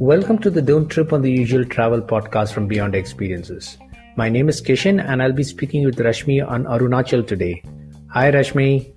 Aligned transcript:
Welcome 0.00 0.38
to 0.38 0.50
the 0.50 0.60
Don't 0.60 0.88
Trip 0.88 1.12
on 1.12 1.22
the 1.22 1.30
Usual 1.30 1.64
Travel 1.64 2.02
podcast 2.02 2.52
from 2.52 2.66
Beyond 2.66 2.96
Experiences. 2.96 3.78
My 4.16 4.28
name 4.28 4.48
is 4.48 4.60
Kishan 4.60 5.00
and 5.00 5.22
I'll 5.22 5.32
be 5.32 5.44
speaking 5.44 5.84
with 5.84 5.98
Rashmi 5.98 6.44
on 6.44 6.64
Arunachal 6.64 7.24
today. 7.24 7.62
Hi 8.10 8.32
Rashmi. 8.32 8.92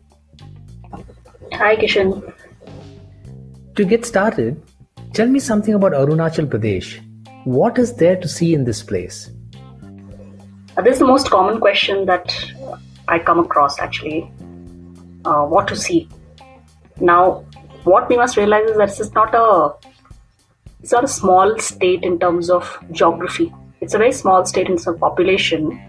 Hi 1.54 1.76
Kishan. 1.76 2.34
To 3.76 3.86
get 3.86 4.08
started, 4.08 4.60
tell 5.14 5.28
me 5.28 5.38
something 5.38 5.76
about 5.76 5.92
Arunachal 5.92 6.48
Pradesh. 6.48 7.00
What 7.44 7.78
is 7.78 7.94
there 7.94 8.16
to 8.16 8.28
see 8.28 8.56
in 8.56 8.64
this 8.64 8.82
place? 8.82 9.30
Uh, 10.76 10.82
this 10.82 10.94
is 10.94 11.00
the 11.00 11.06
most 11.06 11.30
common 11.30 11.60
question 11.60 12.08
that 12.08 12.36
I 13.08 13.20
come 13.20 13.38
across 13.38 13.80
actually. 13.80 14.32
Uh, 15.26 15.46
what 15.46 15.68
to 15.68 15.76
see? 15.76 16.10
Now, 17.00 17.46
what 17.84 18.10
we 18.10 18.18
must 18.18 18.36
realize 18.36 18.68
is 18.68 18.78
that 18.78 18.88
this 18.90 19.00
is 19.00 19.14
not 19.14 19.36
a 19.36 19.87
it's 20.82 20.92
not 20.92 21.04
a 21.04 21.08
small 21.08 21.58
state 21.60 22.04
in 22.04 22.20
terms 22.20 22.50
of 22.50 22.78
geography. 22.92 23.54
It's 23.82 23.94
a 23.94 23.98
very 23.98 24.12
small 24.12 24.46
state 24.46 24.68
in 24.68 24.74
terms 24.74 24.88
of 24.88 25.00
population, 25.00 25.82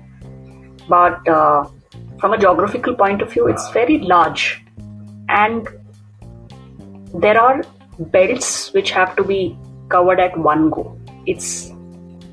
but 0.88 1.26
uh, 1.28 1.68
from 2.18 2.32
a 2.32 2.38
geographical 2.38 2.94
point 2.94 3.22
of 3.22 3.32
view, 3.32 3.46
it's 3.48 3.70
very 3.70 3.98
large, 3.98 4.64
and 5.28 5.68
there 7.14 7.40
are 7.40 7.62
belts 7.98 8.72
which 8.72 8.90
have 8.90 9.14
to 9.16 9.24
be 9.24 9.56
covered 9.88 10.20
at 10.20 10.38
one 10.38 10.70
go. 10.70 10.98
It's 11.26 11.72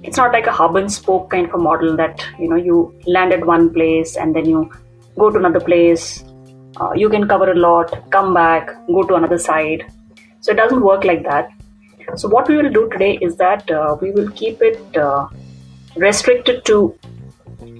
it's 0.03 0.17
not 0.17 0.31
like 0.31 0.47
a 0.47 0.51
hub 0.51 0.75
and 0.75 0.91
spoke 0.91 1.31
kind 1.31 1.47
of 1.47 1.53
a 1.55 1.57
model 1.57 1.95
that 1.97 2.25
you 2.39 2.49
know 2.49 2.55
you 2.55 2.93
land 3.05 3.33
at 3.33 3.45
one 3.45 3.73
place 3.73 4.15
and 4.15 4.35
then 4.35 4.45
you 4.45 4.71
go 5.17 5.29
to 5.29 5.37
another 5.37 5.59
place. 5.59 6.23
Uh, 6.77 6.91
you 6.93 7.09
can 7.09 7.27
cover 7.27 7.51
a 7.51 7.55
lot, 7.55 8.11
come 8.11 8.33
back, 8.33 8.69
go 8.87 9.03
to 9.03 9.15
another 9.15 9.37
side. 9.37 9.85
So 10.41 10.51
it 10.51 10.55
doesn't 10.55 10.81
work 10.81 11.05
like 11.05 11.23
that 11.23 11.54
so 12.15 12.29
what 12.29 12.47
we 12.47 12.55
will 12.55 12.71
do 12.71 12.89
today 12.89 13.17
is 13.21 13.35
that 13.37 13.69
uh, 13.69 13.97
we 14.01 14.11
will 14.11 14.29
keep 14.31 14.61
it 14.61 14.97
uh, 14.97 15.27
restricted 15.95 16.63
to 16.65 16.97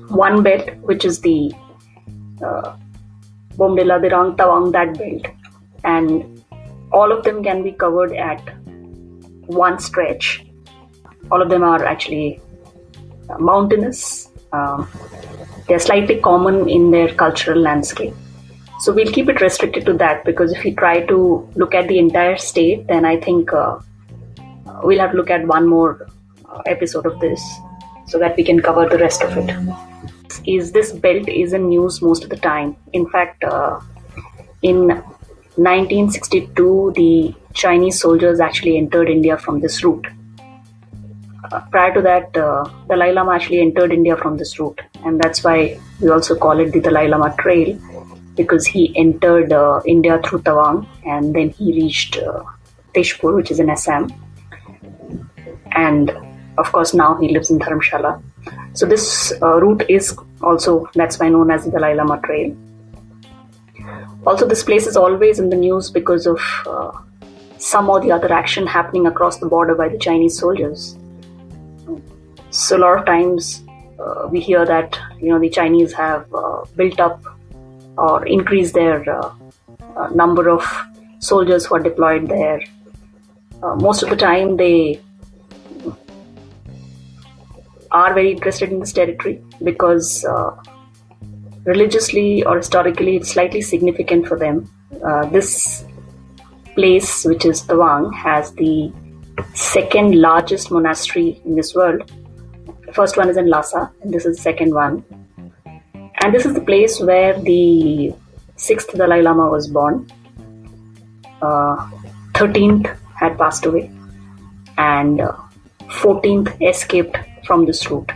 one 0.09 0.43
belt, 0.43 0.69
which 0.81 1.05
is 1.05 1.21
the 1.21 1.53
uh, 2.43 2.75
Bomdila, 3.55 4.01
Dirang, 4.01 4.35
Tawang, 4.35 4.71
that 4.71 4.97
belt. 4.97 5.33
And 5.83 6.43
all 6.91 7.11
of 7.11 7.23
them 7.23 7.43
can 7.43 7.63
be 7.63 7.71
covered 7.71 8.13
at 8.13 8.41
one 9.47 9.79
stretch. 9.79 10.45
All 11.31 11.41
of 11.41 11.49
them 11.49 11.63
are 11.63 11.83
actually 11.85 12.41
uh, 13.29 13.37
mountainous. 13.37 14.29
Um, 14.51 14.87
they're 15.67 15.79
slightly 15.79 16.19
common 16.19 16.69
in 16.69 16.91
their 16.91 17.13
cultural 17.13 17.59
landscape. 17.59 18.13
So 18.79 18.93
we'll 18.93 19.11
keep 19.11 19.29
it 19.29 19.41
restricted 19.41 19.85
to 19.85 19.93
that 19.93 20.25
because 20.25 20.51
if 20.51 20.63
we 20.63 20.73
try 20.75 21.05
to 21.05 21.49
look 21.55 21.73
at 21.73 21.87
the 21.87 21.97
entire 21.97 22.37
state, 22.37 22.87
then 22.87 23.05
I 23.05 23.19
think 23.19 23.51
uh, 23.53 23.79
we'll 24.83 24.99
have 24.99 25.11
to 25.11 25.17
look 25.17 25.29
at 25.29 25.45
one 25.47 25.67
more 25.67 26.07
uh, 26.49 26.61
episode 26.65 27.05
of 27.05 27.19
this 27.19 27.41
so 28.07 28.19
that 28.19 28.35
we 28.37 28.43
can 28.43 28.61
cover 28.61 28.87
the 28.87 28.97
rest 28.97 29.21
of 29.21 29.37
it. 29.37 29.51
Is 30.45 30.71
this 30.71 30.91
belt 30.91 31.27
is 31.27 31.53
in 31.53 31.69
news 31.69 32.01
most 32.01 32.23
of 32.23 32.29
the 32.29 32.37
time. 32.37 32.75
In 32.93 33.07
fact 33.09 33.43
uh, 33.43 33.79
in 34.61 34.87
1962 35.57 36.91
the 36.95 37.33
chinese 37.53 37.99
soldiers 37.99 38.41
actually 38.41 38.77
entered 38.77 39.09
india 39.09 39.37
from 39.37 39.59
this 39.61 39.83
route. 39.83 40.05
Uh, 41.51 41.61
prior 41.71 41.93
to 41.93 42.01
that 42.01 42.35
uh, 42.35 42.63
dalai 42.89 43.11
lama 43.11 43.33
actually 43.35 43.61
entered 43.61 43.93
india 43.93 44.17
from 44.17 44.35
this 44.37 44.59
route 44.59 44.81
and 45.05 45.21
that's 45.21 45.43
why 45.45 45.57
we 46.01 46.09
also 46.09 46.35
call 46.35 46.59
it 46.59 46.73
the 46.73 46.81
dalai 46.87 47.07
lama 47.07 47.33
trail 47.39 47.69
because 48.35 48.65
he 48.65 48.83
entered 48.97 49.53
uh, 49.53 49.79
india 49.85 50.19
through 50.25 50.41
tawang 50.49 50.85
and 51.05 51.33
then 51.33 51.49
he 51.49 51.71
reached 51.81 52.17
uh, 52.17 52.43
Tezpur, 52.93 53.35
which 53.35 53.51
is 53.51 53.59
in 53.59 53.69
assam 53.69 54.07
and 55.75 56.11
of 56.57 56.71
course 56.71 56.93
now 56.93 57.15
he 57.15 57.29
lives 57.29 57.49
in 57.49 57.59
Dharamshala. 57.59 58.21
So 58.73 58.85
this 58.85 59.33
uh, 59.41 59.59
route 59.61 59.83
is 59.89 60.17
also 60.41 60.89
that's 60.93 61.19
why 61.19 61.29
known 61.29 61.51
as 61.51 61.65
the 61.65 61.71
Dalai 61.71 61.95
Lama 61.95 62.19
Trail. 62.21 62.55
Also, 64.25 64.47
this 64.47 64.63
place 64.63 64.87
is 64.87 64.97
always 64.97 65.37
in 65.39 65.49
the 65.49 65.55
news 65.55 65.91
because 65.91 66.25
of 66.25 66.39
uh, 66.65 66.91
some 67.59 67.89
or 67.89 67.99
the 67.99 68.11
other 68.11 68.31
action 68.33 68.65
happening 68.65 69.05
across 69.05 69.37
the 69.37 69.45
border 69.45 69.75
by 69.75 69.87
the 69.87 69.99
Chinese 69.99 70.37
soldiers. 70.37 70.97
So 72.49 72.77
a 72.77 72.79
lot 72.79 72.97
of 72.97 73.05
times 73.05 73.63
uh, 73.99 74.27
we 74.31 74.39
hear 74.39 74.65
that 74.65 74.97
you 75.21 75.29
know 75.29 75.39
the 75.39 75.49
Chinese 75.49 75.93
have 75.93 76.33
uh, 76.33 76.65
built 76.75 76.99
up 76.99 77.23
or 77.97 78.25
increased 78.25 78.73
their 78.73 79.07
uh, 79.09 79.33
uh, 79.95 80.07
number 80.09 80.49
of 80.49 80.65
soldiers 81.19 81.65
who 81.65 81.75
are 81.75 81.83
deployed 81.83 82.27
there. 82.27 82.61
most 83.81 84.03
of 84.03 84.09
the 84.09 84.15
time, 84.15 84.57
they 84.57 85.01
are 87.95 88.13
very 88.13 88.31
interested 88.31 88.71
in 88.71 88.79
this 88.79 88.93
territory 88.93 89.41
because 89.63 90.25
uh, 90.25 90.51
religiously 91.63 92.43
or 92.43 92.57
historically 92.57 93.15
it's 93.17 93.31
slightly 93.31 93.61
significant 93.61 94.27
for 94.27 94.37
them. 94.37 94.69
Uh, 95.07 95.25
this 95.29 95.85
place, 96.75 97.25
which 97.25 97.45
is 97.45 97.61
Tawang, 97.63 98.13
has 98.13 98.53
the 98.53 98.91
second 99.53 100.15
largest 100.15 100.71
monastery 100.71 101.41
in 101.45 101.55
this 101.55 101.73
world. 101.73 102.11
The 102.85 102.93
first 102.93 103.17
one 103.17 103.29
is 103.29 103.37
in 103.37 103.49
Lhasa, 103.49 103.91
and 104.01 104.13
this 104.13 104.25
is 104.25 104.37
the 104.37 104.41
second 104.41 104.73
one. 104.73 105.03
And 106.21 106.33
this 106.33 106.45
is 106.45 106.53
the 106.53 106.61
place 106.61 106.99
where 106.99 107.39
the 107.39 108.13
sixth 108.55 108.91
Dalai 108.93 109.21
Lama 109.21 109.47
was 109.49 109.67
born. 109.67 110.09
Uh, 111.41 111.75
13th 112.33 112.97
had 113.15 113.37
passed 113.37 113.65
away, 113.65 113.89
and 114.77 115.19
14th 116.01 116.49
uh, 116.49 116.67
escaped 116.69 117.17
from 117.45 117.65
this 117.65 117.89
route. 117.89 118.11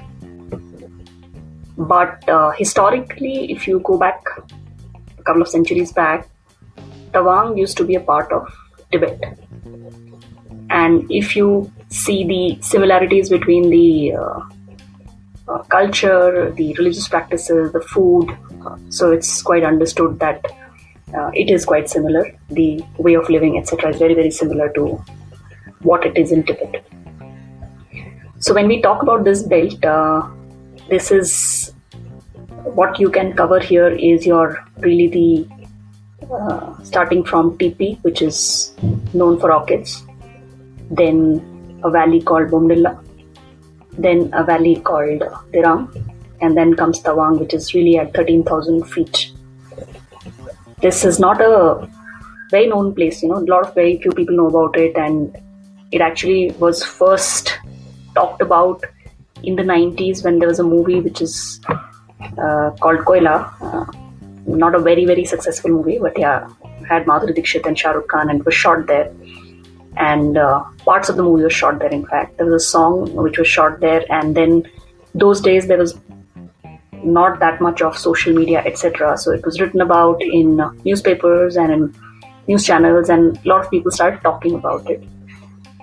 But 1.77 2.27
uh, 2.27 2.51
historically, 2.51 3.51
if 3.51 3.67
you 3.67 3.79
go 3.79 3.97
back 3.97 4.21
a 5.17 5.23
couple 5.23 5.41
of 5.41 5.47
centuries 5.47 5.93
back, 5.93 6.27
Tawang 7.11 7.57
used 7.57 7.77
to 7.77 7.85
be 7.85 7.95
a 7.95 7.99
part 7.99 8.31
of 8.31 8.53
Tibet. 8.91 9.39
And 10.69 11.09
if 11.09 11.35
you 11.35 11.71
see 11.89 12.25
the 12.25 12.61
similarities 12.61 13.29
between 13.29 13.69
the 13.69 14.13
uh, 14.13 14.41
uh, 15.47 15.63
culture, 15.63 16.51
the 16.51 16.73
religious 16.75 17.07
practices, 17.07 17.71
the 17.71 17.81
food, 17.81 18.29
uh, 18.65 18.77
so 18.89 19.11
it's 19.11 19.41
quite 19.41 19.63
understood 19.63 20.19
that 20.19 20.45
uh, 21.17 21.31
it 21.33 21.49
is 21.49 21.65
quite 21.65 21.89
similar. 21.89 22.37
The 22.49 22.83
way 22.97 23.15
of 23.15 23.29
living, 23.29 23.57
etc., 23.57 23.89
is 23.89 23.97
very, 23.97 24.13
very 24.13 24.31
similar 24.31 24.69
to 24.73 25.03
what 25.81 26.05
it 26.05 26.17
is 26.17 26.31
in 26.31 26.43
Tibet. 26.43 26.85
So 28.39 28.53
when 28.53 28.67
we 28.67 28.81
talk 28.81 29.03
about 29.03 29.25
this 29.25 29.43
belt, 29.43 29.83
uh, 29.83 30.25
this 30.89 31.11
is 31.11 31.73
what 32.63 32.97
you 32.97 33.09
can 33.09 33.33
cover 33.33 33.59
here 33.59 33.89
is 33.89 34.25
your 34.25 34.65
really 34.77 35.07
the 35.07 36.33
uh, 36.33 36.81
starting 36.83 37.25
from 37.25 37.57
Tipi, 37.57 38.01
which 38.03 38.21
is 38.21 38.73
known 39.13 39.39
for 39.41 39.51
orchids, 39.51 40.05
then 40.89 41.79
a 41.83 41.89
valley 41.89 42.21
called 42.21 42.49
Bomdilla, 42.49 43.03
then 43.97 44.29
a 44.31 44.45
valley 44.45 44.77
called 44.77 45.21
Dirang, 45.51 45.83
and 46.39 46.55
then 46.55 46.75
comes 46.75 47.01
Tawang, 47.03 47.39
which 47.39 47.53
is 47.53 47.73
really 47.73 47.97
at 47.97 48.13
13,000 48.13 48.83
feet. 48.83 49.33
This 50.81 51.03
is 51.03 51.19
not 51.19 51.41
a 51.41 51.89
very 52.51 52.67
known 52.67 52.95
place, 52.95 53.21
you 53.21 53.27
know, 53.27 53.39
a 53.39 53.49
lot 53.53 53.67
of 53.67 53.75
very 53.75 53.99
few 54.01 54.11
people 54.11 54.37
know 54.37 54.47
about 54.47 54.77
it, 54.77 54.95
and 54.95 55.37
it 55.91 55.99
actually 55.99 56.51
was 56.51 56.85
first 56.85 57.59
talked 58.19 58.41
about 58.41 58.83
in 59.43 59.55
the 59.55 59.63
90s 59.63 60.23
when 60.23 60.39
there 60.39 60.49
was 60.53 60.59
a 60.59 60.67
movie 60.75 60.99
which 60.99 61.21
is 61.21 61.59
uh, 62.37 62.71
called 62.81 62.99
Koyla. 63.09 63.35
Uh, 63.61 63.85
not 64.45 64.75
a 64.75 64.79
very, 64.79 65.05
very 65.05 65.25
successful 65.25 65.71
movie, 65.71 65.99
but 65.99 66.17
yeah, 66.17 66.49
had 66.89 67.05
Madhuri 67.05 67.35
Dixit 67.35 67.65
and 67.65 67.77
Shah 67.77 67.91
Rukh 67.91 68.07
Khan 68.07 68.29
and 68.29 68.43
was 68.43 68.53
shot 68.53 68.87
there. 68.87 69.13
And 69.97 70.37
uh, 70.37 70.63
parts 70.85 71.09
of 71.09 71.17
the 71.17 71.23
movie 71.23 71.43
was 71.43 71.53
shot 71.53 71.79
there, 71.79 71.89
in 71.89 72.05
fact. 72.05 72.37
There 72.37 72.47
was 72.47 72.63
a 72.63 72.67
song 72.67 73.13
which 73.15 73.37
was 73.37 73.47
shot 73.47 73.79
there, 73.79 74.03
and 74.11 74.35
then 74.35 74.63
those 75.13 75.41
days 75.41 75.67
there 75.67 75.77
was 75.77 75.99
not 77.03 77.39
that 77.39 77.61
much 77.61 77.81
of 77.81 77.97
social 77.97 78.33
media, 78.33 78.63
etc. 78.65 79.17
So 79.17 79.31
it 79.31 79.45
was 79.45 79.59
written 79.59 79.81
about 79.81 80.21
in 80.21 80.61
newspapers 80.83 81.57
and 81.57 81.71
in 81.71 81.95
news 82.47 82.65
channels, 82.65 83.09
and 83.09 83.37
a 83.37 83.49
lot 83.49 83.65
of 83.65 83.71
people 83.71 83.91
started 83.91 84.21
talking 84.21 84.55
about 84.55 84.89
it. 84.89 85.03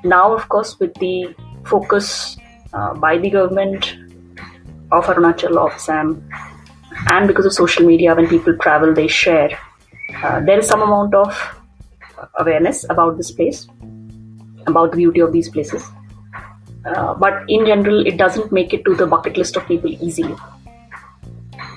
Now, 0.04 0.32
of 0.34 0.48
course, 0.48 0.78
with 0.78 0.94
the 0.94 1.34
focus 1.66 2.36
uh, 2.72 2.94
by 2.94 3.18
the 3.18 3.30
government 3.30 3.96
of 4.92 5.04
Arunachal, 5.06 5.56
of 5.56 5.72
Assam, 5.72 6.28
and 7.10 7.26
because 7.26 7.46
of 7.46 7.52
social 7.52 7.84
media, 7.86 8.14
when 8.14 8.28
people 8.28 8.56
travel, 8.58 8.94
they 8.94 9.08
share. 9.08 9.50
Uh, 10.22 10.40
there 10.40 10.58
is 10.58 10.66
some 10.66 10.82
amount 10.82 11.14
of 11.14 11.56
awareness 12.38 12.84
about 12.88 13.16
this 13.16 13.30
place, 13.30 13.66
about 14.66 14.90
the 14.92 14.96
beauty 14.96 15.20
of 15.20 15.32
these 15.32 15.48
places. 15.48 15.84
Uh, 16.84 17.14
but 17.14 17.42
in 17.48 17.66
general, 17.66 18.06
it 18.06 18.16
doesn't 18.16 18.52
make 18.52 18.72
it 18.72 18.84
to 18.84 18.94
the 18.94 19.06
bucket 19.06 19.36
list 19.36 19.56
of 19.56 19.66
people 19.66 19.90
easily. 19.90 20.34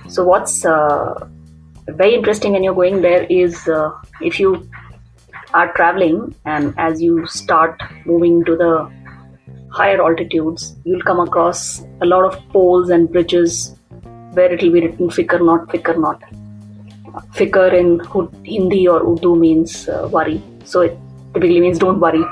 So, 0.07 0.23
what's 0.23 0.65
uh, 0.65 1.27
very 1.87 2.13
interesting 2.13 2.53
when 2.53 2.63
you're 2.63 2.75
going 2.75 3.01
there 3.01 3.23
is 3.23 3.67
uh, 3.67 3.91
if 4.21 4.39
you 4.39 4.69
are 5.53 5.73
traveling 5.73 6.35
and 6.45 6.75
as 6.77 7.01
you 7.01 7.25
start 7.25 7.81
moving 8.05 8.45
to 8.45 8.55
the 8.55 8.91
higher 9.71 10.01
altitudes, 10.01 10.75
you'll 10.83 11.01
come 11.01 11.19
across 11.19 11.83
a 12.01 12.05
lot 12.05 12.25
of 12.25 12.37
poles 12.49 12.89
and 12.89 13.11
bridges 13.11 13.75
where 14.33 14.51
it 14.53 14.61
will 14.61 14.71
be 14.71 14.81
written 14.81 15.09
fikr 15.09 15.43
not, 15.43 15.67
fikr 15.69 15.99
not. 15.99 16.21
Fikr 17.33 17.73
in 17.73 17.99
Hindi 18.43 18.87
or 18.87 19.01
Urdu 19.01 19.35
means 19.35 19.89
uh, 19.89 20.07
worry, 20.11 20.41
so 20.63 20.81
it 20.81 20.97
typically 21.33 21.59
means 21.59 21.79
don't 21.79 21.99
worry. 21.99 22.23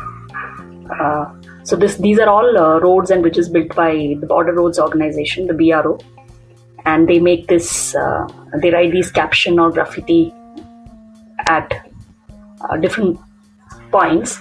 Uh, 0.99 1.25
so 1.63 1.75
this 1.75 1.97
these 1.97 2.19
are 2.19 2.29
all 2.29 2.57
uh, 2.57 2.79
roads 2.79 3.11
and 3.11 3.21
bridges 3.21 3.49
built 3.49 3.75
by 3.75 4.15
the 4.19 4.27
Border 4.27 4.53
Roads 4.53 4.79
Organization, 4.79 5.47
the 5.47 5.53
BRO, 5.53 5.97
and 6.85 7.07
they 7.07 7.19
make 7.19 7.47
this. 7.47 7.95
Uh, 7.95 8.27
they 8.61 8.69
write 8.69 8.91
these 8.91 9.11
caption 9.11 9.59
or 9.59 9.71
graffiti 9.71 10.33
at 11.47 11.91
uh, 12.61 12.77
different 12.77 13.19
points 13.91 14.39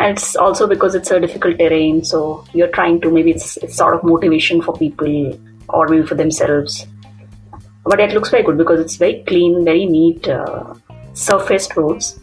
and 0.00 0.16
it's 0.16 0.34
also 0.34 0.66
because 0.66 0.94
it's 0.94 1.10
a 1.10 1.20
difficult 1.20 1.58
terrain 1.58 2.02
so 2.02 2.44
you're 2.54 2.72
trying 2.78 3.00
to 3.02 3.10
maybe 3.10 3.30
it's, 3.30 3.58
it's 3.58 3.76
sort 3.76 3.94
of 3.94 4.02
motivation 4.02 4.62
for 4.62 4.74
people 4.76 5.38
or 5.68 5.86
maybe 5.88 6.06
for 6.06 6.14
themselves. 6.14 6.86
But 7.84 8.00
it 8.00 8.12
looks 8.12 8.30
very 8.30 8.42
good 8.42 8.56
because 8.56 8.80
it's 8.80 8.96
very 8.96 9.22
clean 9.26 9.62
very 9.64 9.84
neat 9.84 10.26
uh, 10.26 10.74
surfaced 11.12 11.76
roads. 11.76 12.18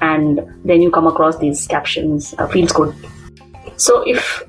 And 0.00 0.40
then 0.64 0.80
you 0.80 0.90
come 0.90 1.06
across 1.06 1.36
these 1.38 1.66
captions 1.66 2.34
uh, 2.38 2.46
feels 2.46 2.72
good. 2.72 2.94
So 3.76 4.02
if 4.06 4.42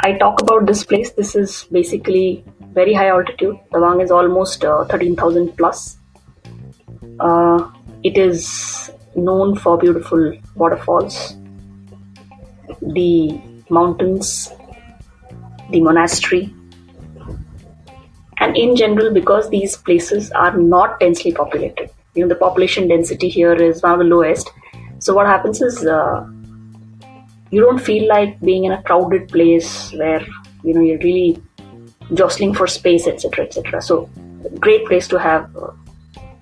i 0.00 0.12
talk 0.12 0.42
about 0.42 0.66
this 0.66 0.84
place 0.84 1.10
this 1.12 1.34
is 1.34 1.64
basically 1.72 2.44
very 2.72 2.92
high 2.92 3.08
altitude. 3.08 3.56
The 3.72 3.78
tawang 3.78 4.02
is 4.02 4.10
almost 4.10 4.64
uh, 4.64 4.84
13000 4.84 5.56
plus. 5.56 5.98
Uh, 7.20 7.70
it 8.02 8.18
is 8.18 8.90
known 9.14 9.56
for 9.56 9.78
beautiful 9.78 10.36
waterfalls, 10.54 11.36
the 12.80 13.40
mountains, 13.70 14.52
the 15.70 15.80
monastery, 15.80 16.54
and 18.38 18.56
in 18.56 18.76
general, 18.76 19.12
because 19.12 19.48
these 19.50 19.76
places 19.76 20.30
are 20.32 20.56
not 20.56 21.00
densely 21.00 21.32
populated, 21.32 21.90
you 22.14 22.22
know, 22.22 22.28
the 22.28 22.34
population 22.34 22.88
density 22.88 23.28
here 23.28 23.54
is 23.54 23.82
one 23.82 23.92
of 23.92 23.98
the 23.98 24.04
lowest. 24.04 24.50
So, 24.98 25.14
what 25.14 25.26
happens 25.26 25.60
is 25.60 25.86
uh, 25.86 26.26
you 27.50 27.60
don't 27.60 27.78
feel 27.80 28.08
like 28.08 28.40
being 28.40 28.64
in 28.64 28.72
a 28.72 28.82
crowded 28.82 29.28
place 29.28 29.92
where 29.92 30.24
you 30.62 30.74
know 30.74 30.80
you're 30.80 30.98
really 30.98 31.42
jostling 32.14 32.54
for 32.54 32.66
space, 32.66 33.06
etc., 33.06 33.46
etc. 33.46 33.82
So, 33.82 34.08
great 34.60 34.86
place 34.86 35.08
to 35.08 35.18
have 35.18 35.54
uh, 35.56 35.72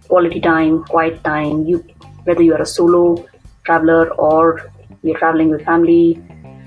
quality 0.08 0.40
time, 0.40 0.84
quiet 0.84 1.22
time. 1.24 1.64
You 1.66 1.84
whether 2.24 2.42
you 2.42 2.54
are 2.54 2.62
a 2.62 2.66
solo 2.66 3.26
traveler 3.64 4.12
or 4.14 4.70
you're 5.04 5.18
traveling 5.18 5.50
with 5.50 5.64
family, 5.64 6.20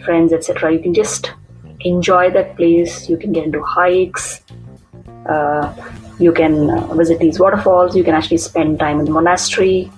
friends, 0.05 0.31
etc. 0.31 0.71
You 0.71 0.79
can 0.79 0.93
just 0.93 1.33
enjoy 1.81 2.29
that 2.31 2.55
place. 2.55 3.09
You 3.09 3.17
can 3.17 3.31
get 3.33 3.43
into 3.45 3.61
hikes. 3.63 4.41
Uh, 5.27 5.73
you 6.19 6.31
can 6.31 6.69
uh, 6.69 6.93
visit 6.93 7.19
these 7.19 7.39
waterfalls. 7.39 7.95
You 7.95 8.03
can 8.03 8.13
actually 8.13 8.37
spend 8.37 8.79
time 8.79 8.99
in 8.99 9.05
the 9.05 9.11
monastery, 9.11 9.91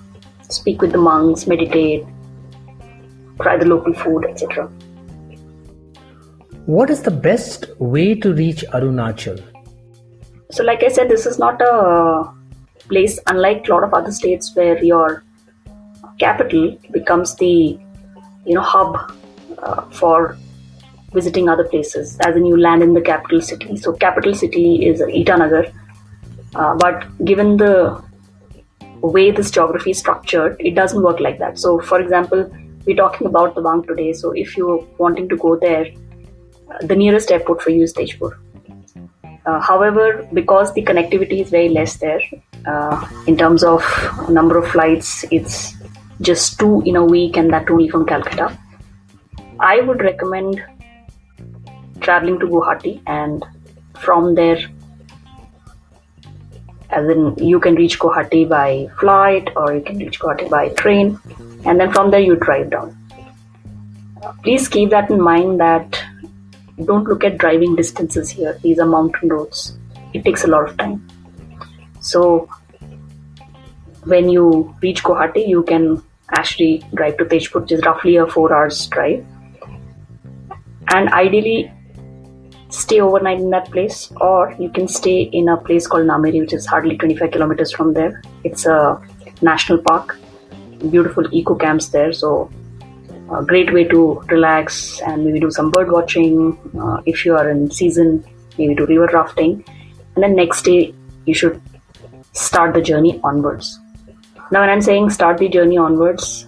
speak 0.48 0.80
with 0.80 0.92
the 0.92 0.98
monks, 0.98 1.46
meditate, 1.46 2.04
try 3.40 3.56
the 3.56 3.66
local 3.66 3.92
food, 3.92 4.24
etc. 4.24 4.66
What 6.66 6.90
is 6.90 7.02
the 7.02 7.10
best 7.10 7.66
way 7.78 8.14
to 8.14 8.32
reach 8.32 8.64
Arunachal? 8.72 9.42
So, 10.50 10.64
like 10.64 10.82
I 10.82 10.88
said, 10.88 11.08
this 11.08 11.26
is 11.26 11.38
not 11.38 11.60
a 11.60 12.32
place 12.88 13.18
unlike 13.26 13.68
a 13.68 13.70
lot 13.72 13.84
of 13.84 13.94
other 13.94 14.12
states 14.12 14.54
where 14.54 14.82
your 14.82 15.24
capital 16.18 16.76
becomes 16.90 17.34
the 17.36 17.78
you 18.44 18.54
know 18.54 18.62
hub 18.62 19.12
uh, 19.58 19.82
for 19.90 20.36
visiting 21.12 21.48
other 21.48 21.64
places 21.64 22.16
as 22.20 22.36
in 22.36 22.44
you 22.44 22.56
land 22.56 22.82
in 22.82 22.94
the 22.94 23.00
capital 23.00 23.40
city. 23.40 23.76
So 23.76 23.92
capital 23.92 24.34
city 24.34 24.86
is 24.86 25.00
itanagar 25.00 25.72
uh, 26.54 26.74
but 26.76 27.24
given 27.24 27.56
the 27.56 28.02
way 29.00 29.30
this 29.30 29.50
geography 29.50 29.90
is 29.92 29.98
structured 29.98 30.56
it 30.60 30.74
doesn't 30.74 31.02
work 31.02 31.20
like 31.20 31.38
that. 31.38 31.58
So 31.58 31.80
for 31.80 32.00
example 32.00 32.50
we're 32.86 32.96
talking 32.96 33.26
about 33.26 33.54
the 33.54 33.60
Tawang 33.60 33.86
today. 33.86 34.12
So 34.12 34.32
if 34.32 34.56
you're 34.56 34.84
wanting 34.98 35.28
to 35.28 35.36
go 35.36 35.56
there 35.56 35.86
uh, 36.70 36.86
the 36.86 36.96
nearest 36.96 37.30
airport 37.30 37.62
for 37.62 37.70
you 37.70 37.82
is 37.82 37.92
Tezpur 37.92 38.38
uh, 39.46 39.60
however 39.60 40.28
because 40.32 40.72
the 40.74 40.82
connectivity 40.82 41.40
is 41.40 41.50
very 41.50 41.68
less 41.68 41.96
there 41.96 42.20
uh, 42.66 43.06
in 43.26 43.36
terms 43.36 43.64
of 43.64 43.82
number 44.28 44.58
of 44.58 44.68
flights 44.68 45.24
it's 45.30 45.74
just 46.20 46.58
two 46.58 46.82
in 46.84 46.96
a 46.96 47.04
week 47.04 47.36
and 47.36 47.52
that 47.52 47.70
only 47.70 47.88
from 47.88 48.06
Calcutta. 48.06 48.56
I 49.58 49.80
would 49.80 50.00
recommend 50.00 50.62
traveling 52.00 52.38
to 52.40 52.46
Guwahati 52.46 53.02
and 53.06 53.44
from 53.98 54.34
there 54.34 54.58
as 56.90 57.08
in 57.08 57.34
you 57.38 57.60
can 57.60 57.74
reach 57.74 57.98
Guwahati 57.98 58.48
by 58.48 58.88
flight 58.98 59.50
or 59.56 59.74
you 59.74 59.82
can 59.82 59.98
reach 59.98 60.18
Guwahati 60.18 60.50
by 60.50 60.70
train 60.70 61.18
and 61.64 61.78
then 61.78 61.92
from 61.92 62.10
there 62.10 62.20
you 62.20 62.36
drive 62.36 62.70
down. 62.70 62.96
Please 64.42 64.68
keep 64.68 64.90
that 64.90 65.10
in 65.10 65.20
mind 65.20 65.60
that 65.60 66.02
don't 66.84 67.04
look 67.04 67.24
at 67.24 67.38
driving 67.38 67.76
distances 67.76 68.30
here. 68.30 68.58
These 68.62 68.78
are 68.78 68.86
mountain 68.86 69.28
roads. 69.28 69.78
It 70.12 70.24
takes 70.24 70.44
a 70.44 70.48
lot 70.48 70.68
of 70.68 70.76
time. 70.76 71.06
So 72.00 72.48
when 74.04 74.28
you 74.30 74.74
reach 74.82 75.02
Guwahati, 75.02 75.46
you 75.46 75.62
can 75.62 76.02
actually 76.32 76.82
drive 76.94 77.16
to 77.18 77.24
Tezpur, 77.24 77.62
which 77.62 77.72
is 77.72 77.84
roughly 77.84 78.16
a 78.16 78.26
four 78.26 78.54
hours 78.54 78.86
drive. 78.86 79.24
And 80.88 81.08
ideally, 81.10 81.72
stay 82.68 83.00
overnight 83.00 83.38
in 83.38 83.50
that 83.50 83.70
place, 83.70 84.12
or 84.20 84.54
you 84.58 84.70
can 84.70 84.88
stay 84.88 85.22
in 85.22 85.48
a 85.48 85.56
place 85.56 85.86
called 85.86 86.06
Nameri, 86.06 86.40
which 86.40 86.52
is 86.52 86.66
hardly 86.66 86.96
25 86.96 87.30
kilometers 87.30 87.72
from 87.72 87.92
there. 87.94 88.22
It's 88.44 88.66
a 88.66 89.00
national 89.42 89.78
park, 89.78 90.18
beautiful 90.90 91.26
eco 91.32 91.54
camps 91.54 91.88
there, 91.88 92.12
so 92.12 92.50
a 93.32 93.44
great 93.44 93.72
way 93.72 93.84
to 93.84 94.20
relax 94.28 95.00
and 95.02 95.24
maybe 95.24 95.40
do 95.40 95.50
some 95.50 95.70
bird 95.70 95.90
watching. 95.90 96.58
Uh, 96.80 97.00
if 97.06 97.24
you 97.24 97.36
are 97.36 97.48
in 97.48 97.70
season, 97.70 98.24
maybe 98.58 98.74
do 98.74 98.86
river 98.86 99.08
rafting, 99.12 99.64
and 100.14 100.24
then 100.24 100.34
next 100.34 100.62
day 100.62 100.94
you 101.26 101.34
should 101.34 101.60
start 102.32 102.74
the 102.74 102.80
journey 102.80 103.20
onwards. 103.22 103.78
Now, 104.52 104.60
when 104.60 104.70
I'm 104.70 104.80
saying 104.82 105.10
start 105.10 105.38
the 105.38 105.48
journey 105.48 105.78
onwards, 105.78 106.46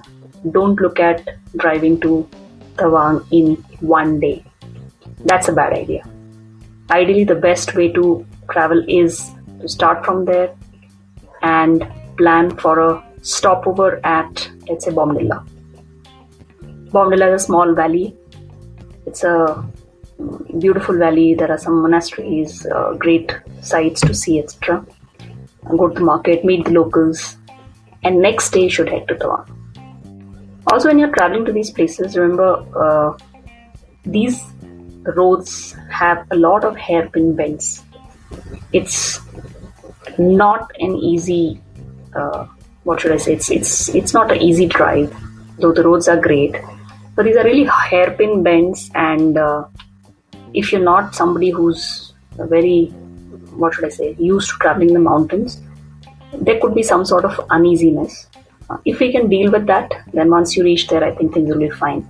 don't 0.50 0.80
look 0.80 0.98
at 0.98 1.28
driving 1.56 2.00
to 2.00 2.28
Tawang 2.74 3.24
in 3.30 3.54
one 3.80 4.18
day. 4.18 4.44
That's 5.24 5.48
a 5.48 5.52
bad 5.52 5.72
idea. 5.72 6.04
Ideally, 6.90 7.24
the 7.24 7.36
best 7.36 7.76
way 7.76 7.92
to 7.92 8.26
travel 8.50 8.84
is 8.88 9.30
to 9.60 9.68
start 9.68 10.04
from 10.04 10.24
there 10.24 10.52
and 11.42 11.86
plan 12.16 12.56
for 12.56 12.80
a 12.80 13.04
stopover 13.22 14.04
at, 14.04 14.50
let's 14.68 14.84
say, 14.84 14.90
Bomdilla. 14.90 15.46
Bomdilla 16.90 17.34
is 17.34 17.42
a 17.42 17.46
small 17.46 17.72
valley. 17.72 18.16
It's 19.06 19.22
a 19.22 19.64
beautiful 20.58 20.98
valley. 20.98 21.34
There 21.34 21.50
are 21.50 21.58
some 21.58 21.82
monasteries, 21.82 22.66
uh, 22.66 22.94
great 22.94 23.32
sights 23.60 24.00
to 24.00 24.12
see, 24.12 24.40
etc. 24.40 24.84
Go 25.68 25.88
to 25.88 26.00
market, 26.00 26.44
meet 26.44 26.64
the 26.64 26.72
locals, 26.72 27.36
and 28.02 28.20
next 28.20 28.50
day 28.50 28.64
you 28.64 28.70
should 28.70 28.88
head 28.88 29.08
to 29.08 29.14
Tawang. 29.14 29.48
Also, 30.66 30.88
when 30.88 30.98
you're 30.98 31.12
traveling 31.12 31.44
to 31.44 31.52
these 31.52 31.70
places, 31.70 32.16
remember 32.16 32.64
uh, 32.76 33.18
these 34.04 34.40
roads 35.16 35.74
have 35.90 36.26
a 36.30 36.36
lot 36.36 36.64
of 36.64 36.76
hairpin 36.76 37.34
bends. 37.34 37.82
It's 38.72 39.20
not 40.18 40.70
an 40.78 40.94
easy, 40.96 41.60
uh, 42.14 42.46
what 42.84 43.00
should 43.00 43.12
I 43.12 43.16
say? 43.16 43.34
It's 43.34 43.50
it's 43.50 43.88
it's 43.94 44.14
not 44.14 44.30
an 44.30 44.40
easy 44.40 44.66
drive, 44.66 45.14
though 45.58 45.72
the 45.72 45.82
roads 45.82 46.08
are 46.08 46.20
great. 46.20 46.56
But 47.14 47.26
these 47.26 47.36
are 47.36 47.44
really 47.44 47.64
hairpin 47.64 48.42
bends, 48.42 48.90
and 48.94 49.36
uh, 49.36 49.64
if 50.54 50.72
you're 50.72 50.82
not 50.82 51.14
somebody 51.14 51.50
who's 51.50 52.14
very, 52.36 52.86
what 53.56 53.74
should 53.74 53.84
I 53.84 53.90
say, 53.90 54.16
used 54.18 54.50
to 54.50 54.56
traveling 54.58 54.94
the 54.94 55.00
mountains, 55.00 55.60
there 56.40 56.58
could 56.60 56.74
be 56.74 56.82
some 56.82 57.04
sort 57.04 57.24
of 57.24 57.38
uneasiness. 57.50 58.26
Uh, 58.70 58.78
if 58.84 59.00
we 59.00 59.12
can 59.12 59.28
deal 59.28 59.50
with 59.50 59.66
that, 59.66 59.92
then 60.12 60.30
once 60.30 60.56
you 60.56 60.64
reach 60.64 60.88
there, 60.88 61.04
I 61.04 61.14
think 61.14 61.34
things 61.34 61.48
will 61.50 61.58
be 61.58 61.70
fine. 61.70 62.08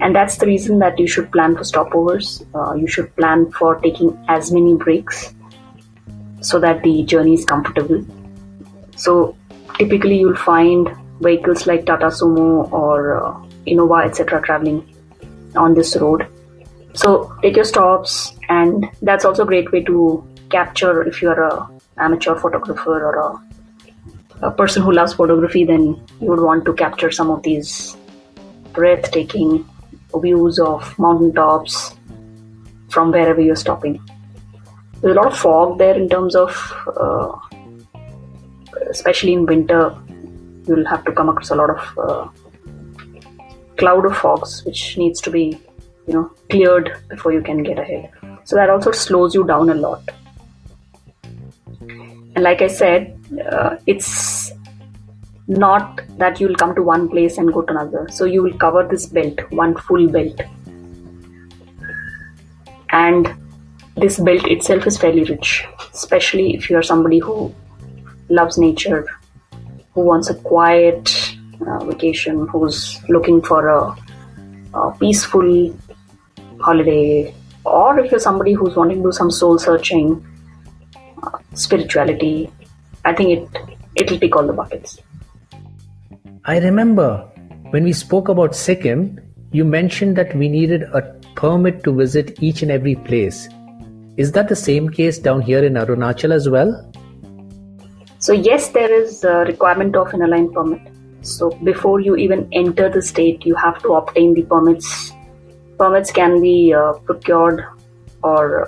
And 0.00 0.16
that's 0.16 0.38
the 0.38 0.46
reason 0.46 0.80
that 0.80 0.98
you 0.98 1.06
should 1.06 1.30
plan 1.30 1.54
for 1.54 1.62
stopovers. 1.62 2.44
Uh, 2.54 2.74
you 2.74 2.88
should 2.88 3.14
plan 3.16 3.50
for 3.52 3.76
taking 3.76 4.18
as 4.28 4.50
many 4.50 4.74
breaks 4.74 5.32
so 6.40 6.58
that 6.58 6.82
the 6.82 7.04
journey 7.04 7.34
is 7.34 7.44
comfortable. 7.44 8.04
So 8.96 9.36
typically, 9.78 10.18
you'll 10.18 10.36
find 10.36 10.90
vehicles 11.20 11.68
like 11.68 11.86
Tata 11.86 12.06
Sumo 12.06 12.72
or 12.72 13.24
uh, 13.24 13.34
Innova, 13.66 14.04
etc., 14.04 14.42
traveling 14.42 14.92
on 15.54 15.74
this 15.74 15.96
road. 15.96 16.26
So 16.94 17.32
take 17.42 17.54
your 17.54 17.64
stops, 17.64 18.32
and 18.48 18.86
that's 19.02 19.24
also 19.24 19.44
a 19.44 19.46
great 19.46 19.70
way 19.70 19.84
to 19.84 20.26
capture 20.50 21.02
if 21.04 21.22
you're 21.22 21.42
a 21.42 21.68
amateur 22.06 22.34
photographer 22.44 22.96
or 23.08 23.14
a, 23.26 24.48
a 24.48 24.50
person 24.50 24.82
who 24.82 24.92
loves 24.92 25.14
photography, 25.14 25.64
then 25.64 25.82
you 26.20 26.28
would 26.30 26.40
want 26.40 26.64
to 26.66 26.74
capture 26.74 27.10
some 27.10 27.30
of 27.30 27.42
these 27.42 27.96
breathtaking 28.72 29.68
views 30.22 30.58
of 30.58 30.98
mountaintops 30.98 31.96
from 32.90 33.10
wherever 33.12 33.40
you're 33.40 33.56
stopping. 33.56 34.00
There's 35.00 35.16
a 35.16 35.20
lot 35.20 35.32
of 35.32 35.38
fog 35.38 35.78
there 35.78 35.96
in 35.96 36.08
terms 36.08 36.36
of, 36.36 36.50
uh, 36.96 37.32
especially 38.90 39.32
in 39.32 39.46
winter, 39.46 39.96
you'll 40.66 40.86
have 40.86 41.04
to 41.06 41.12
come 41.12 41.28
across 41.28 41.50
a 41.50 41.56
lot 41.56 41.70
of 41.70 41.98
uh, 41.98 42.28
cloud 43.78 44.06
of 44.06 44.16
fogs, 44.16 44.64
which 44.64 44.96
needs 44.96 45.20
to 45.22 45.30
be, 45.30 45.58
you 46.06 46.14
know, 46.14 46.30
cleared 46.50 46.92
before 47.08 47.32
you 47.32 47.42
can 47.42 47.62
get 47.62 47.78
ahead. 47.78 48.10
So 48.44 48.56
that 48.56 48.70
also 48.70 48.92
slows 48.92 49.34
you 49.34 49.44
down 49.44 49.70
a 49.70 49.74
lot. 49.74 50.02
Like 52.42 52.60
I 52.60 52.66
said, 52.66 53.16
uh, 53.52 53.76
it's 53.86 54.52
not 55.46 56.00
that 56.18 56.40
you'll 56.40 56.56
come 56.56 56.74
to 56.74 56.82
one 56.82 57.08
place 57.08 57.38
and 57.38 57.52
go 57.52 57.62
to 57.62 57.72
another. 57.72 58.08
So 58.10 58.24
you 58.24 58.42
will 58.42 58.58
cover 58.58 58.86
this 58.86 59.06
belt, 59.06 59.40
one 59.52 59.76
full 59.76 60.08
belt. 60.08 60.40
And 62.90 63.32
this 63.96 64.18
belt 64.18 64.44
itself 64.46 64.86
is 64.88 64.98
fairly 64.98 65.22
rich, 65.24 65.64
especially 65.94 66.54
if 66.54 66.68
you're 66.68 66.82
somebody 66.82 67.20
who 67.20 67.54
loves 68.28 68.58
nature, 68.58 69.06
who 69.94 70.00
wants 70.00 70.28
a 70.28 70.34
quiet 70.34 71.36
uh, 71.66 71.84
vacation, 71.84 72.48
who's 72.48 72.98
looking 73.08 73.40
for 73.40 73.68
a, 73.68 73.96
a 74.74 74.96
peaceful 74.98 75.76
holiday, 76.60 77.32
or 77.64 78.00
if 78.00 78.10
you're 78.10 78.20
somebody 78.20 78.52
who's 78.52 78.74
wanting 78.74 78.96
to 78.96 79.04
do 79.04 79.12
some 79.12 79.30
soul 79.30 79.58
searching, 79.58 80.26
spirituality, 81.54 82.50
I 83.04 83.14
think 83.14 83.38
it 83.38 83.48
it'll 83.96 84.18
tick 84.18 84.36
all 84.36 84.46
the 84.46 84.52
buckets. 84.52 85.00
I 86.44 86.58
remember 86.58 87.28
when 87.70 87.84
we 87.84 87.92
spoke 87.92 88.28
about 88.28 88.54
Sikkim, 88.54 89.20
you 89.52 89.64
mentioned 89.64 90.16
that 90.16 90.34
we 90.36 90.48
needed 90.48 90.82
a 90.82 91.02
permit 91.34 91.84
to 91.84 91.94
visit 91.94 92.42
each 92.42 92.62
and 92.62 92.70
every 92.70 92.94
place. 92.94 93.48
Is 94.16 94.32
that 94.32 94.48
the 94.48 94.56
same 94.56 94.88
case 94.88 95.18
down 95.18 95.40
here 95.40 95.64
in 95.64 95.74
Arunachal 95.74 96.32
as 96.32 96.48
well? 96.48 96.92
So 98.18 98.32
yes, 98.32 98.68
there 98.68 98.92
is 98.92 99.24
a 99.24 99.38
requirement 99.38 99.96
of 99.96 100.12
an 100.14 100.22
align 100.22 100.52
permit. 100.52 100.80
So 101.22 101.50
before 101.64 102.00
you 102.00 102.16
even 102.16 102.48
enter 102.52 102.88
the 102.88 103.02
state, 103.02 103.46
you 103.46 103.54
have 103.54 103.80
to 103.82 103.94
obtain 103.94 104.34
the 104.34 104.42
permits. 104.42 105.12
Permits 105.78 106.12
can 106.12 106.40
be 106.40 106.74
uh, 106.74 106.92
procured 107.04 107.64
or 108.22 108.66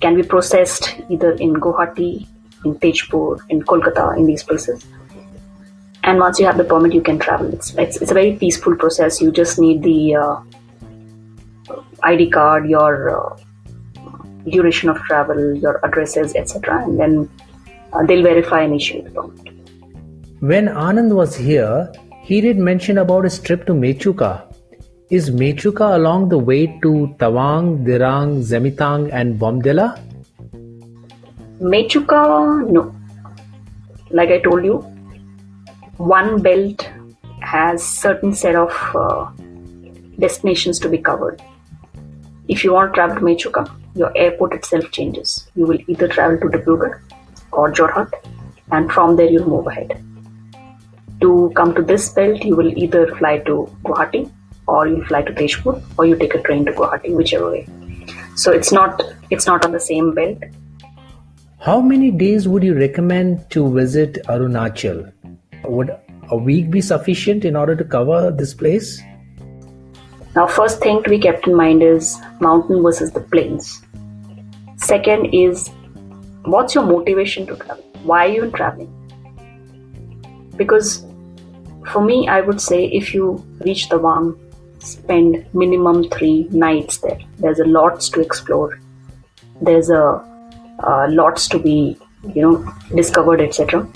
can 0.00 0.14
be 0.14 0.22
processed 0.22 0.96
either 1.08 1.32
in 1.32 1.54
Guwahati, 1.54 2.26
in 2.64 2.74
Tezpur, 2.76 3.40
in 3.48 3.62
Kolkata, 3.62 4.16
in 4.16 4.26
these 4.26 4.42
places. 4.42 4.84
And 6.02 6.18
once 6.18 6.40
you 6.40 6.46
have 6.46 6.56
the 6.56 6.64
permit, 6.64 6.94
you 6.94 7.02
can 7.02 7.18
travel. 7.18 7.52
It's, 7.52 7.74
it's, 7.74 7.98
it's 7.98 8.10
a 8.10 8.14
very 8.14 8.36
peaceful 8.36 8.74
process. 8.76 9.20
You 9.20 9.30
just 9.30 9.58
need 9.58 9.82
the 9.82 10.14
uh, 10.14 10.40
ID 12.02 12.30
card, 12.30 12.68
your 12.68 13.10
uh, 13.10 13.36
duration 14.48 14.88
of 14.88 14.96
travel, 15.02 15.54
your 15.54 15.78
addresses, 15.84 16.34
etc., 16.34 16.82
and 16.84 16.98
then 16.98 17.30
uh, 17.92 18.04
they'll 18.04 18.22
verify 18.22 18.62
and 18.62 18.74
issue 18.74 19.02
the 19.02 19.10
permit. 19.10 19.48
When 20.40 20.68
Anand 20.68 21.14
was 21.14 21.36
here, 21.36 21.92
he 22.22 22.40
did 22.40 22.56
mention 22.56 22.96
about 22.96 23.24
his 23.24 23.38
trip 23.38 23.66
to 23.66 23.72
Mechuka. 23.72 24.49
Is 25.10 25.28
Mechuka 25.28 25.96
along 25.96 26.28
the 26.28 26.38
way 26.38 26.68
to 26.82 27.12
Tawang, 27.18 27.84
Dirang, 27.84 28.44
Zemitang, 28.44 29.10
and 29.12 29.40
Bomdila? 29.40 29.98
Mechuka, 31.60 32.70
no. 32.70 32.94
Like 34.10 34.28
I 34.28 34.38
told 34.38 34.64
you, 34.64 34.76
one 35.96 36.40
belt 36.40 36.88
has 37.40 37.84
certain 37.84 38.32
set 38.32 38.54
of 38.54 38.70
uh, 38.94 39.32
destinations 40.20 40.78
to 40.78 40.88
be 40.88 40.98
covered. 40.98 41.42
If 42.46 42.62
you 42.62 42.72
want 42.72 42.92
to 42.92 42.94
travel 42.94 43.16
to 43.16 43.22
Mechuka, 43.22 43.68
your 43.96 44.16
airport 44.16 44.54
itself 44.54 44.92
changes. 44.92 45.50
You 45.56 45.66
will 45.66 45.80
either 45.88 46.06
travel 46.06 46.38
to 46.38 46.56
Dibrugarh 46.56 47.00
or 47.50 47.72
Jorhat, 47.72 48.12
and 48.70 48.92
from 48.92 49.16
there 49.16 49.26
you'll 49.28 49.48
move 49.48 49.66
ahead. 49.66 50.04
To 51.20 51.50
come 51.56 51.74
to 51.74 51.82
this 51.82 52.10
belt, 52.10 52.44
you 52.44 52.54
will 52.54 52.78
either 52.78 53.12
fly 53.16 53.38
to 53.38 53.68
Guwahati 53.82 54.30
or 54.70 54.86
you'll 54.88 55.04
fly 55.06 55.22
to 55.22 55.32
Tezpur 55.32 55.82
or 55.98 56.06
you 56.06 56.16
take 56.16 56.34
a 56.34 56.42
train 56.42 56.64
to 56.66 56.72
Guwahati, 56.72 57.14
whichever 57.14 57.50
way. 57.50 57.66
So 58.36 58.52
it's 58.52 58.72
not 58.72 59.02
it's 59.30 59.46
not 59.46 59.64
on 59.64 59.72
the 59.72 59.80
same 59.80 60.14
belt. 60.14 60.38
How 61.58 61.80
many 61.80 62.10
days 62.10 62.48
would 62.48 62.62
you 62.62 62.74
recommend 62.74 63.50
to 63.50 63.68
visit 63.72 64.14
Arunachal? 64.28 65.12
Would 65.64 65.90
a 66.30 66.36
week 66.36 66.70
be 66.70 66.80
sufficient 66.80 67.44
in 67.44 67.56
order 67.56 67.76
to 67.76 67.84
cover 67.84 68.30
this 68.30 68.54
place? 68.54 69.02
Now, 70.34 70.46
first 70.46 70.80
thing 70.80 71.02
to 71.02 71.10
be 71.10 71.18
kept 71.18 71.46
in 71.48 71.56
mind 71.56 71.82
is 71.82 72.16
mountain 72.40 72.82
versus 72.82 73.12
the 73.12 73.20
plains. 73.20 73.82
Second 74.76 75.34
is 75.34 75.68
what's 76.44 76.74
your 76.74 76.84
motivation 76.84 77.46
to 77.48 77.56
travel? 77.56 77.84
Why 78.04 78.26
are 78.26 78.34
you 78.34 78.50
traveling? 78.52 78.90
Because 80.56 81.04
for 81.92 82.02
me, 82.02 82.28
I 82.28 82.40
would 82.40 82.60
say 82.60 82.84
if 82.86 83.12
you 83.12 83.44
reach 83.66 83.88
the 83.88 83.98
Tawang, 83.98 84.38
spend 84.80 85.46
minimum 85.54 86.08
three 86.10 86.48
nights 86.50 86.98
there. 86.98 87.18
There's 87.38 87.58
a 87.58 87.64
lots 87.64 88.08
to 88.10 88.20
explore. 88.20 88.78
There's 89.60 89.90
a 89.90 90.24
uh, 90.82 91.06
lots 91.10 91.48
to 91.48 91.58
be 91.58 91.98
you 92.34 92.42
know 92.42 92.74
discovered, 92.94 93.40
etc. 93.40 93.86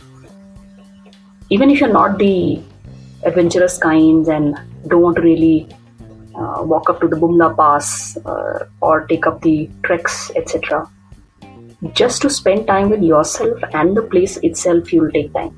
Even 1.51 1.71
if 1.71 1.81
you're 1.81 1.93
not 1.93 2.19
the 2.19 2.61
adventurous 3.25 3.79
kinds 3.79 4.29
and 4.29 4.59
don't 4.89 5.03
want 5.03 5.17
to 5.17 5.23
really 5.23 5.69
uh, 6.35 6.63
walk 6.63 6.91
up 6.91 7.01
to 7.01 7.09
the 7.09 7.17
Bumla 7.17 7.57
Pass 7.57 8.17
uh, 8.19 8.67
or 8.81 9.07
take 9.07 9.27
up 9.27 9.41
the 9.43 9.71
treks, 9.85 10.31
etc. 10.37 10.89
Just 11.93 12.23
to 12.23 12.31
spend 12.31 12.67
time 12.67 12.91
with 12.91 13.03
yourself 13.03 13.59
and 13.73 13.97
the 13.97 14.03
place 14.03 14.37
itself, 14.39 14.93
you'll 14.93 15.11
take 15.11 15.33
time. 15.33 15.57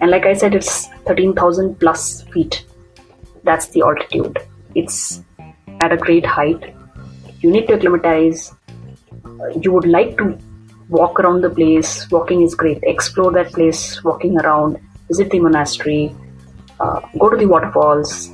And 0.00 0.10
like 0.10 0.26
I 0.26 0.34
said, 0.34 0.54
it's 0.54 0.86
13,000 1.06 1.78
plus 1.80 2.22
feet. 2.22 2.64
That's 3.48 3.68
the 3.68 3.80
altitude. 3.80 4.38
It's 4.74 5.22
at 5.80 5.92
a 5.92 5.96
great 5.96 6.26
height. 6.26 6.74
You 7.40 7.50
need 7.50 7.66
to 7.68 7.74
acclimatize. 7.74 8.52
You 9.62 9.72
would 9.72 9.86
like 9.86 10.18
to 10.18 10.38
walk 10.88 11.20
around 11.20 11.40
the 11.42 11.50
place. 11.50 12.10
Walking 12.10 12.42
is 12.42 12.54
great. 12.54 12.78
Explore 12.82 13.32
that 13.32 13.52
place, 13.52 14.02
walking 14.04 14.38
around, 14.38 14.78
visit 15.08 15.30
the 15.30 15.40
monastery, 15.40 16.14
uh, 16.80 17.00
go 17.18 17.30
to 17.30 17.36
the 17.36 17.46
waterfalls, 17.46 18.28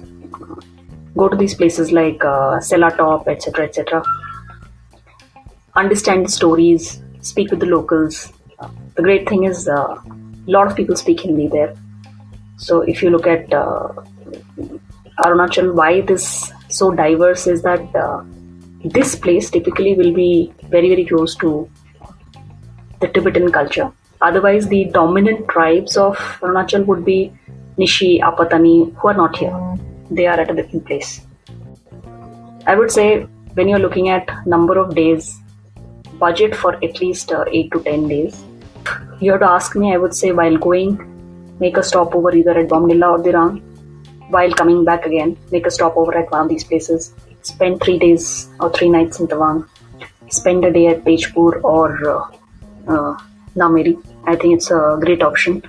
go 1.17 1.29
to 1.29 1.37
these 1.37 1.55
places 1.55 1.93
like 1.93 2.25
uh, 2.25 2.61
Top, 2.97 3.29
etc., 3.29 3.67
etc. 3.67 4.03
Understand 5.77 6.27
the 6.27 6.31
stories, 6.31 7.01
speak 7.21 7.51
with 7.51 7.61
the 7.61 7.67
locals. 7.67 8.33
The 8.97 9.03
great 9.03 9.29
thing 9.29 9.45
is 9.45 9.69
a 9.69 9.81
uh, 9.81 10.03
lot 10.47 10.67
of 10.67 10.77
people 10.77 10.97
speak 10.97 11.21
Hindi 11.21 11.49
there. 11.49 11.75
So 12.57 12.81
if 12.83 13.03
you 13.03 13.11
look 13.11 13.27
at 13.27 13.53
uh, 13.53 13.93
Arunachal, 15.19 15.75
why 15.75 15.93
it 15.93 16.11
is 16.11 16.53
so 16.69 16.91
diverse 16.93 17.47
is 17.47 17.63
that 17.63 17.95
uh, 17.95 18.23
this 18.85 19.15
place 19.15 19.51
typically 19.51 19.95
will 19.95 20.13
be 20.13 20.53
very 20.69 20.89
very 20.89 21.05
close 21.05 21.37
to 21.37 21.69
the 23.01 23.09
Tibetan 23.09 23.51
culture. 23.53 23.91
Otherwise, 24.21 24.69
the 24.69 24.85
dominant 24.87 25.49
tribes 25.49 25.97
of 25.97 26.17
Arunachal 26.41 26.87
would 26.87 27.05
be 27.05 27.33
Nishi, 27.79 28.21
Apatani, 28.21 28.95
who 28.97 29.09
are 29.09 29.15
not 29.15 29.37
here 29.37 29.75
they 30.11 30.27
are 30.27 30.39
at 30.39 30.51
a 30.51 30.55
different 30.55 30.87
place. 30.87 31.21
I 32.67 32.75
would 32.75 32.91
say 32.91 33.23
when 33.55 33.69
you're 33.69 33.79
looking 33.79 34.09
at 34.09 34.29
number 34.47 34.79
of 34.79 34.95
days, 34.95 35.41
budget 36.19 36.55
for 36.55 36.75
at 36.85 37.01
least 37.01 37.33
uh, 37.33 37.45
8 37.49 37.73
to 37.73 37.83
10 37.83 38.09
days. 38.09 38.45
You 39.21 39.33
have 39.33 39.41
to 39.41 39.51
ask 39.51 39.77
me, 39.77 39.93
I 39.93 39.97
would 39.97 40.15
say 40.15 40.33
while 40.33 40.57
going, 40.57 40.99
make 41.61 41.77
a 41.77 41.83
stopover 41.83 42.35
either 42.35 42.59
at 42.59 42.69
Bomdila 42.69 43.13
or 43.13 43.23
Dirang. 43.23 43.63
While 44.35 44.53
coming 44.53 44.85
back 44.85 45.07
again, 45.07 45.37
make 45.53 45.67
a 45.67 45.71
stopover 45.71 46.17
at 46.19 46.31
one 46.31 46.41
of 46.43 46.49
these 46.49 46.65
places. 46.65 47.15
Spend 47.43 47.81
three 47.81 47.99
days 47.99 48.49
or 48.59 48.71
three 48.77 48.89
nights 48.89 49.21
in 49.21 49.29
Tawang. 49.29 49.69
Spend 50.29 50.65
a 50.65 50.73
day 50.73 50.87
at 50.89 51.05
Tezpur 51.05 51.63
or 51.63 51.87
uh, 52.13 52.23
uh, 52.93 53.19
Nameri. 53.55 53.95
I 54.27 54.35
think 54.35 54.55
it's 54.57 54.71
a 54.71 54.99
great 55.01 55.23
option. 55.23 55.63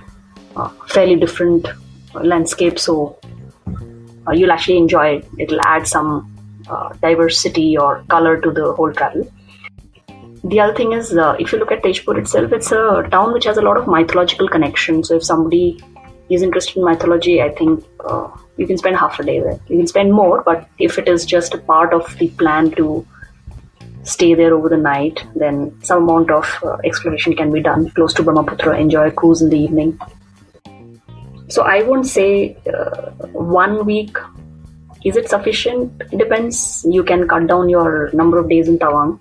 Uh, 0.56 0.68
fairly 0.88 1.14
different 1.14 1.68
landscape, 2.14 2.78
so 2.78 3.18
uh, 4.26 4.32
you'll 4.32 4.50
actually 4.50 4.78
enjoy 4.78 5.06
it. 5.16 5.28
It'll 5.38 5.60
add 5.66 5.86
some 5.86 6.10
uh, 6.68 6.88
diversity 6.94 7.76
or 7.78 8.02
color 8.08 8.40
to 8.40 8.50
the 8.50 8.72
whole 8.72 8.92
travel. 8.92 9.30
The 10.42 10.58
other 10.60 10.74
thing 10.74 10.92
is, 10.92 11.12
uh, 11.16 11.36
if 11.38 11.52
you 11.52 11.58
look 11.58 11.70
at 11.70 11.84
Tezpur 11.84 12.18
itself, 12.18 12.52
it's 12.52 12.72
a 12.72 13.06
town 13.12 13.32
which 13.32 13.44
has 13.44 13.58
a 13.58 13.62
lot 13.62 13.76
of 13.76 13.86
mythological 13.86 14.48
connections. 14.48 15.08
So 15.08 15.16
if 15.16 15.24
somebody 15.24 15.80
is 16.30 16.42
interested 16.42 16.78
in 16.78 16.84
mythology, 16.84 17.40
I 17.42 17.50
think 17.50 17.84
uh, 18.00 18.28
you 18.56 18.66
can 18.66 18.78
spend 18.78 18.96
half 18.96 19.18
a 19.20 19.24
day 19.24 19.40
there. 19.40 19.58
You 19.68 19.78
can 19.78 19.86
spend 19.86 20.12
more, 20.12 20.42
but 20.42 20.68
if 20.78 20.98
it 20.98 21.08
is 21.08 21.24
just 21.24 21.54
a 21.54 21.58
part 21.58 21.92
of 21.92 22.16
the 22.18 22.28
plan 22.28 22.70
to 22.72 23.06
stay 24.04 24.34
there 24.34 24.54
over 24.54 24.68
the 24.68 24.76
night, 24.76 25.24
then 25.34 25.76
some 25.82 26.04
amount 26.04 26.30
of 26.30 26.46
uh, 26.62 26.76
exploration 26.84 27.34
can 27.34 27.52
be 27.52 27.60
done 27.60 27.90
close 27.90 28.14
to 28.14 28.22
Brahmaputra, 28.22 28.78
enjoy 28.78 29.08
a 29.08 29.10
cruise 29.10 29.42
in 29.42 29.50
the 29.50 29.58
evening. 29.58 29.98
So 31.48 31.62
I 31.62 31.82
won't 31.82 32.06
say 32.06 32.56
uh, 32.72 33.10
one 33.32 33.84
week 33.84 34.16
Is 35.06 35.16
it 35.16 35.28
sufficient? 35.28 36.02
It 36.10 36.18
depends. 36.18 36.84
You 36.90 37.04
can 37.04 37.28
cut 37.28 37.46
down 37.46 37.68
your 37.68 38.10
number 38.12 38.38
of 38.38 38.48
days 38.48 38.66
in 38.68 38.78
Tawang. 38.78 39.20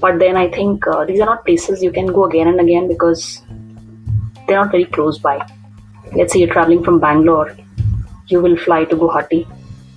But 0.00 0.18
then 0.18 0.34
I 0.34 0.48
think 0.50 0.86
uh, 0.86 1.04
these 1.04 1.20
are 1.20 1.26
not 1.26 1.44
places 1.44 1.82
you 1.82 1.92
can 1.92 2.06
go 2.06 2.24
again 2.24 2.48
and 2.48 2.58
again 2.58 2.88
because 2.88 3.42
they're 4.46 4.56
not 4.56 4.70
very 4.70 4.86
close 4.86 5.18
by. 5.18 5.46
Let's 6.14 6.32
say 6.32 6.38
you're 6.38 6.52
traveling 6.52 6.82
from 6.82 7.00
Bangalore, 7.00 7.54
you 8.28 8.40
will 8.40 8.56
fly 8.56 8.84
to 8.84 8.96
Guwahati. 8.96 9.46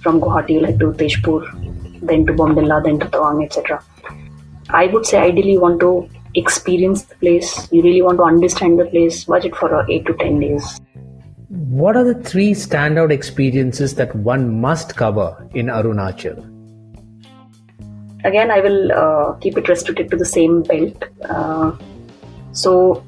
From 0.02 0.20
Guwahati, 0.22 0.52
you'll 0.52 0.66
head 0.66 0.80
to 0.80 0.92
Tezpur, 0.94 1.42
then 2.02 2.26
to 2.26 2.34
Bomdila, 2.34 2.84
then 2.84 3.00
to 3.00 3.06
Tawang, 3.08 3.44
etc. 3.46 3.84
I 4.70 4.88
would 4.88 5.06
say 5.06 5.20
ideally 5.20 5.54
you 5.54 5.62
want 5.62 5.80
to 5.80 6.10
experience 6.36 7.04
the 7.04 7.16
place, 7.16 7.72
you 7.72 7.82
really 7.82 8.02
want 8.02 8.18
to 8.18 8.24
understand 8.24 8.80
the 8.80 8.86
place, 8.86 9.24
budget 9.26 9.56
for 9.56 9.74
uh, 9.74 9.86
8 9.90 10.06
to 10.06 10.14
10 10.14 10.40
days. 10.40 10.80
What 11.50 11.96
are 11.96 12.04
the 12.04 12.14
three 12.14 12.52
standout 12.52 13.12
experiences 13.12 13.96
that 13.96 14.14
one 14.16 14.60
must 14.60 14.96
cover 14.96 15.48
in 15.54 15.68
Arunachal? 15.68 16.54
Again, 18.26 18.52
I 18.52 18.60
will 18.60 18.92
uh, 18.92 19.34
keep 19.36 19.58
it 19.58 19.70
restricted 19.70 20.12
to 20.12 20.18
the 20.18 20.26
same 20.26 20.64
belt. 20.64 21.04
Uh, 21.30 21.78
so, 22.52 23.06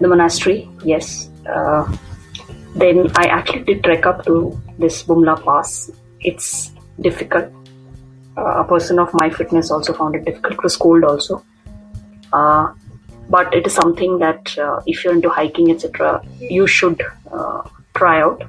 the 0.00 0.08
monastery, 0.08 0.68
yes. 0.84 1.28
Uh, 1.46 1.94
then 2.74 3.10
I 3.16 3.26
actually 3.26 3.62
did 3.64 3.84
trek 3.84 4.06
up 4.06 4.24
to 4.26 4.60
this 4.78 5.02
Bumla 5.02 5.42
Pass. 5.44 5.90
It's 6.20 6.72
difficult. 7.00 7.52
Uh, 8.36 8.62
a 8.62 8.64
person 8.64 8.98
of 8.98 9.14
my 9.14 9.30
fitness 9.30 9.70
also 9.70 9.92
found 9.92 10.16
it 10.16 10.24
difficult. 10.24 10.54
It 10.54 10.62
was 10.62 10.76
cold 10.76 11.04
also. 11.04 11.44
Uh, 12.32 12.72
but 13.30 13.54
it 13.54 13.66
is 13.66 13.72
something 13.72 14.18
that 14.18 14.58
uh, 14.58 14.80
if 14.86 15.04
you're 15.04 15.14
into 15.14 15.30
hiking, 15.30 15.70
etc., 15.70 16.22
you 16.38 16.66
should 16.66 17.00
uh, 17.32 17.62
try 17.94 18.20
out. 18.20 18.42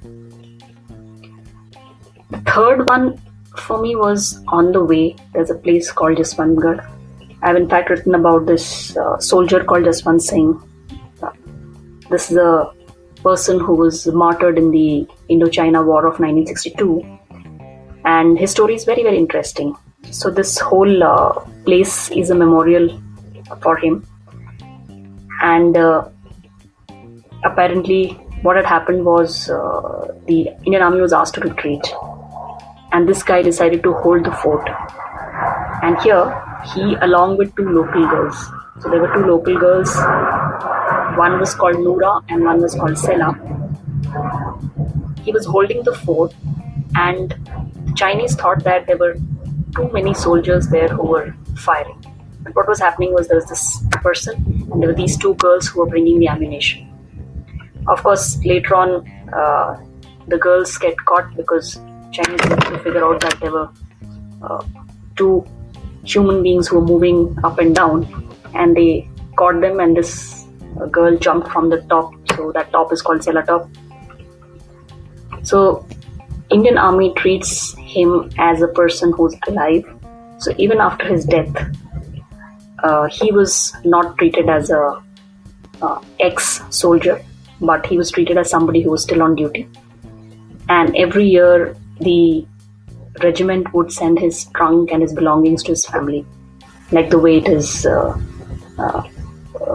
The 2.32 2.42
third 2.48 2.88
one 2.90 3.22
for 3.58 3.80
me 3.80 3.96
was 3.96 4.44
on 4.48 4.72
the 4.72 4.84
way. 4.84 5.16
There's 5.34 5.52
a 5.52 5.56
place 5.56 5.92
called 5.92 6.18
Jaswantgarh. 6.18 6.92
I've 7.44 7.56
in 7.56 7.70
fact 7.70 7.90
written 7.90 8.16
about 8.16 8.48
this 8.48 8.98
uh, 8.98 9.20
soldier 9.20 9.64
called 9.64 9.86
Jaswant 9.86 10.22
Singh. 10.22 10.62
Uh, 11.22 11.32
this 12.10 12.32
is 12.32 12.38
a 12.38 12.74
person 13.28 13.60
who 13.60 13.74
was 13.74 14.06
martyred 14.08 14.58
in 14.58 14.72
the 14.72 15.08
Indochina 15.30 15.84
War 15.86 16.06
of 16.08 16.20
1962, 16.20 17.04
and 18.06 18.40
his 18.40 18.52
story 18.52 18.76
is 18.76 18.86
very 18.86 19.04
very 19.04 19.18
interesting. 19.18 19.76
So 20.12 20.30
this 20.30 20.60
whole 20.60 21.04
uh, 21.04 21.34
place 21.66 22.12
is 22.12 22.30
a 22.30 22.36
memorial 22.36 22.90
for 23.62 23.78
him. 23.78 24.06
And 25.42 25.78
uh, 25.78 26.10
apparently 27.44 28.20
what 28.42 28.56
had 28.56 28.66
happened 28.66 29.06
was 29.06 29.50
uh, 29.50 30.14
the 30.28 30.50
Indian 30.66 30.84
army 30.84 31.02
was 31.02 31.14
asked 31.14 31.36
to 31.36 31.42
retreat. 31.42 31.82
And 32.92 33.10
this 33.10 33.24
guy 33.24 33.42
decided 33.42 33.84
to 33.84 33.94
hold 33.94 34.26
the 34.26 34.32
fort. 34.32 34.70
And 35.84 36.00
here 36.02 36.26
he 36.74 36.96
along 37.02 37.38
with 37.38 37.56
two 37.56 37.68
local 37.68 38.08
girls. 38.08 38.38
So 38.80 38.90
there 38.90 39.02
were 39.02 39.14
two 39.14 39.26
local 39.26 39.58
girls 39.58 39.96
one 41.18 41.40
was 41.40 41.54
called 41.54 41.76
Noora 41.76 42.24
and 42.30 42.44
one 42.44 42.62
was 42.62 42.76
called 42.76 42.98
Sela 43.06 43.32
he 45.24 45.32
was 45.32 45.46
holding 45.46 45.84
the 45.84 45.94
fort 45.94 46.34
and 46.96 47.32
the 47.86 47.94
Chinese 47.96 48.36
thought 48.36 48.64
that 48.64 48.86
there 48.88 48.98
were 48.98 49.16
too 49.76 49.90
many 49.92 50.14
soldiers 50.14 50.68
there 50.70 50.88
who 50.88 51.08
were 51.08 51.36
firing 51.58 52.04
but 52.46 52.56
what 52.56 52.68
was 52.68 52.80
happening 52.80 53.12
was 53.12 53.28
there 53.28 53.38
was 53.38 53.48
this 53.48 53.84
person, 54.04 54.36
and 54.72 54.82
there 54.82 54.90
were 54.90 54.96
these 54.96 55.18
two 55.18 55.34
girls 55.36 55.68
who 55.68 55.80
were 55.80 55.88
bringing 55.88 56.20
the 56.20 56.28
ammunition. 56.28 56.88
Of 57.88 58.04
course, 58.04 58.38
later 58.46 58.76
on, 58.76 58.90
uh, 59.34 59.84
the 60.28 60.38
girls 60.38 60.78
get 60.78 60.96
caught 61.06 61.36
because 61.36 61.80
Chinese 62.12 62.42
to 62.42 62.80
figure 62.84 63.04
out 63.04 63.20
that 63.22 63.40
there 63.42 63.52
were 63.52 63.70
uh, 64.44 64.64
two 65.16 65.44
human 66.04 66.44
beings 66.44 66.68
who 66.68 66.80
were 66.80 66.86
moving 66.86 67.36
up 67.44 67.58
and 67.58 67.76
down, 67.76 68.06
and 68.54 68.78
they 68.78 69.10
caught 69.36 69.60
them, 69.60 69.80
and 69.80 69.98
this 69.98 70.35
uh, 70.82 70.86
girl 70.88 71.18
jumped 71.18 71.50
from 71.52 71.70
the 71.70 71.82
top. 71.84 72.14
So 72.36 72.52
that 72.52 72.72
top 72.72 72.92
is 72.92 73.02
called 73.02 73.22
Sela 73.22 73.46
Top. 73.46 73.70
So 75.44 75.86
Indian 76.50 76.78
Army 76.78 77.14
treats 77.16 77.76
him 77.78 78.30
as 78.38 78.62
a 78.62 78.68
person 78.68 79.14
who's 79.14 79.36
alive. 79.48 79.84
So 80.40 80.54
even 80.58 80.80
after 80.80 81.08
his 81.08 81.26
death, 81.26 81.56
uh, 82.84 83.08
he 83.08 83.32
was 83.32 83.76
not 83.84 84.18
treated 84.18 84.50
as 84.50 84.70
a 84.70 85.02
uh, 85.82 86.02
ex-soldier, 86.20 87.24
but 87.62 87.86
he 87.86 87.98
was 87.98 88.12
treated 88.12 88.38
as 88.38 88.50
somebody 88.50 88.82
who 88.82 88.92
was 88.92 89.04
still 89.04 89.22
on 89.22 89.36
duty. 89.36 89.68
And 90.70 90.96
every 90.96 91.28
year, 91.28 91.76
the 92.00 92.46
regiment 93.24 93.74
would 93.74 93.92
send 93.92 94.20
his 94.20 94.46
trunk 94.56 94.92
and 94.92 95.02
his 95.02 95.14
belongings 95.14 95.64
to 95.64 95.72
his 95.72 95.86
family, 95.86 96.26
like 96.92 97.10
the 97.10 97.20
way 97.20 97.38
it 97.38 97.48
is 97.48 97.86
uh, 97.86 98.20
uh 98.78 99.04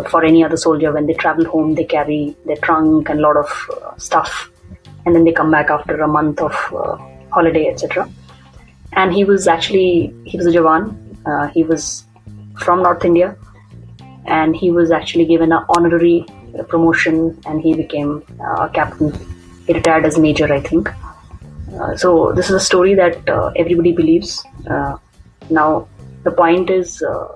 for 0.05 0.25
any 0.25 0.45
other 0.45 0.57
soldier. 0.57 0.93
When 0.93 1.07
they 1.07 1.15
travel 1.15 1.45
home, 1.45 1.75
they 1.75 1.85
carry 1.85 2.37
their 2.47 2.57
trunk 2.57 3.09
and 3.09 3.21
a 3.21 3.23
lot 3.23 3.37
of 3.37 3.71
uh, 3.71 3.97
stuff, 3.97 4.51
and 5.05 5.15
then 5.15 5.25
they 5.25 5.33
come 5.33 5.51
back 5.51 5.71
after 5.71 6.01
a 6.01 6.09
month 6.09 6.41
of 6.41 6.55
uh, 6.75 6.97
holiday, 7.31 7.69
etc. 7.69 8.09
And 8.93 9.13
he 9.13 9.25
was 9.25 9.47
actually 9.47 10.15
he 10.25 10.37
was 10.37 10.47
a 10.47 10.51
Jawan. 10.51 11.53
he 11.53 11.65
was 11.65 12.05
from 12.59 12.83
North 12.83 13.05
India, 13.05 13.37
and 14.27 14.57
he 14.57 14.71
was 14.71 14.91
actually 14.91 15.27
given 15.27 15.53
an 15.53 15.65
honorary 15.69 16.27
promotion, 16.69 17.39
and 17.47 17.61
he 17.61 17.75
became 17.75 18.25
uh, 18.41 18.67
a 18.67 18.71
captain. 18.71 19.13
He 19.67 19.73
retired 19.73 20.05
as 20.05 20.19
major, 20.19 20.53
I 20.53 20.61
think. 20.61 20.89
Uh, 21.79 21.97
so 21.97 22.33
this 22.33 22.47
is 22.47 22.57
a 22.57 22.61
story 22.61 22.95
that 22.95 23.29
uh, 23.29 23.53
everybody 23.57 23.93
believes. 23.93 24.45
Uh, 24.69 24.97
now 25.51 25.89
the 26.25 26.31
point 26.31 26.71
is, 26.71 27.03
uh, 27.03 27.29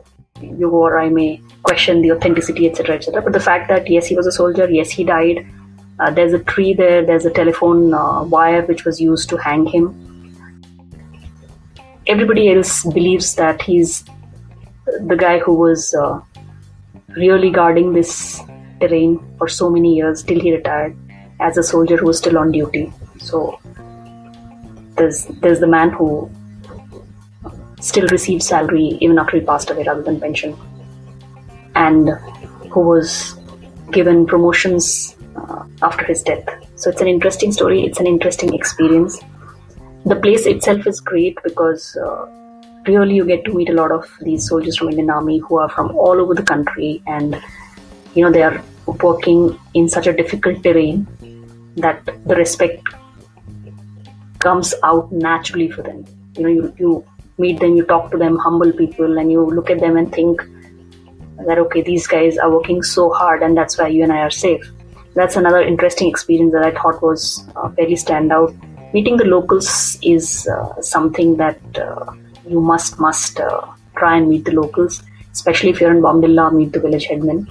you 0.58 0.70
or 0.70 0.98
I 0.98 1.08
may 1.08 1.40
question 1.62 2.02
the 2.02 2.12
authenticity, 2.12 2.68
etc., 2.68 2.96
etc. 2.96 3.22
But 3.22 3.32
the 3.32 3.40
fact 3.40 3.68
that 3.68 3.88
yes, 3.90 4.06
he 4.06 4.14
was 4.14 4.26
a 4.26 4.32
soldier, 4.32 4.68
yes, 4.70 4.90
he 4.90 5.04
died. 5.04 5.46
Uh, 5.98 6.10
there's 6.10 6.32
a 6.32 6.38
tree 6.38 6.74
there. 6.74 7.04
There's 7.04 7.24
a 7.24 7.30
telephone 7.30 7.90
wire 8.30 8.62
which 8.62 8.84
was 8.84 9.00
used 9.00 9.28
to 9.30 9.36
hang 9.36 9.66
him. 9.66 10.00
Everybody 12.06 12.52
else 12.52 12.84
believes 12.84 13.34
that 13.36 13.62
he's 13.62 14.04
the 14.84 15.16
guy 15.16 15.38
who 15.38 15.54
was 15.54 15.94
uh, 15.94 16.20
really 17.16 17.50
guarding 17.50 17.92
this 17.92 18.40
terrain 18.80 19.18
for 19.38 19.48
so 19.48 19.70
many 19.70 19.94
years 19.94 20.22
till 20.22 20.40
he 20.40 20.52
retired 20.52 20.96
as 21.40 21.56
a 21.56 21.62
soldier 21.62 21.96
who 21.96 22.06
was 22.06 22.18
still 22.18 22.38
on 22.38 22.52
duty. 22.52 22.92
So 23.18 23.58
there's 24.96 25.24
there's 25.42 25.60
the 25.60 25.66
man 25.66 25.90
who 25.90 26.30
still 27.90 28.06
received 28.08 28.42
salary 28.42 28.86
even 29.00 29.18
after 29.22 29.38
he 29.38 29.44
passed 29.44 29.70
away 29.70 29.84
rather 29.84 30.02
than 30.02 30.20
pension, 30.20 30.56
and 31.74 32.10
who 32.72 32.80
was 32.80 33.34
given 33.90 34.26
promotions 34.26 35.16
uh, 35.36 35.64
after 35.82 36.04
his 36.04 36.22
death. 36.22 36.46
So 36.76 36.90
it's 36.90 37.00
an 37.00 37.08
interesting 37.08 37.52
story. 37.52 37.84
It's 37.84 38.00
an 38.00 38.06
interesting 38.06 38.54
experience. 38.54 39.20
The 40.04 40.16
place 40.16 40.46
itself 40.46 40.86
is 40.86 41.00
great 41.00 41.38
because. 41.44 41.96
Uh, 41.96 42.30
really 42.86 43.14
you 43.14 43.24
get 43.24 43.42
to 43.46 43.52
meet 43.54 43.70
a 43.70 43.72
lot 43.72 43.90
of 43.90 44.06
these 44.20 44.46
soldiers 44.46 44.76
from 44.76 44.90
Indian 44.90 45.08
Army 45.08 45.38
who 45.38 45.56
are 45.58 45.70
from 45.70 45.96
all 45.96 46.20
over 46.20 46.34
the 46.34 46.42
country 46.42 47.02
and 47.06 47.34
you 48.14 48.22
know 48.22 48.30
they 48.30 48.42
are 48.42 48.62
working 49.02 49.58
in 49.72 49.88
such 49.88 50.06
a 50.06 50.12
difficult 50.12 50.62
terrain 50.62 51.06
that 51.76 52.04
the 52.26 52.36
respect 52.36 52.82
comes 54.38 54.74
out 54.82 55.10
naturally 55.10 55.70
for 55.70 55.82
them. 55.82 56.04
You 56.36 56.42
know, 56.42 56.48
you, 56.48 56.74
you 56.78 57.04
meet 57.38 57.60
them, 57.60 57.76
you 57.76 57.84
talk 57.84 58.10
to 58.10 58.16
them, 58.16 58.38
humble 58.38 58.72
people, 58.72 59.18
and 59.18 59.30
you 59.30 59.44
look 59.44 59.70
at 59.70 59.80
them 59.80 59.96
and 59.96 60.12
think 60.12 60.42
that 61.46 61.58
okay, 61.58 61.82
these 61.82 62.06
guys 62.06 62.38
are 62.38 62.50
working 62.50 62.82
so 62.82 63.10
hard, 63.10 63.42
and 63.42 63.56
that's 63.56 63.78
why 63.78 63.88
you 63.88 64.02
and 64.02 64.12
I 64.12 64.20
are 64.20 64.30
safe. 64.30 64.70
That's 65.14 65.36
another 65.36 65.60
interesting 65.60 66.08
experience 66.08 66.52
that 66.52 66.64
I 66.64 66.70
thought 66.72 67.02
was 67.02 67.48
uh, 67.56 67.68
very 67.68 67.92
standout. 67.94 68.54
Meeting 68.92 69.16
the 69.16 69.24
locals 69.24 69.98
is 70.02 70.48
uh, 70.48 70.80
something 70.80 71.36
that 71.36 71.60
uh, 71.78 72.12
you 72.48 72.60
must 72.60 72.98
must 73.00 73.40
uh, 73.40 73.66
try 73.96 74.16
and 74.16 74.28
meet 74.28 74.44
the 74.44 74.52
locals, 74.52 75.02
especially 75.32 75.70
if 75.70 75.80
you're 75.80 75.92
in 75.92 76.02
Bomdilla, 76.02 76.52
meet 76.52 76.72
the 76.72 76.80
village 76.80 77.06
headmen. 77.06 77.48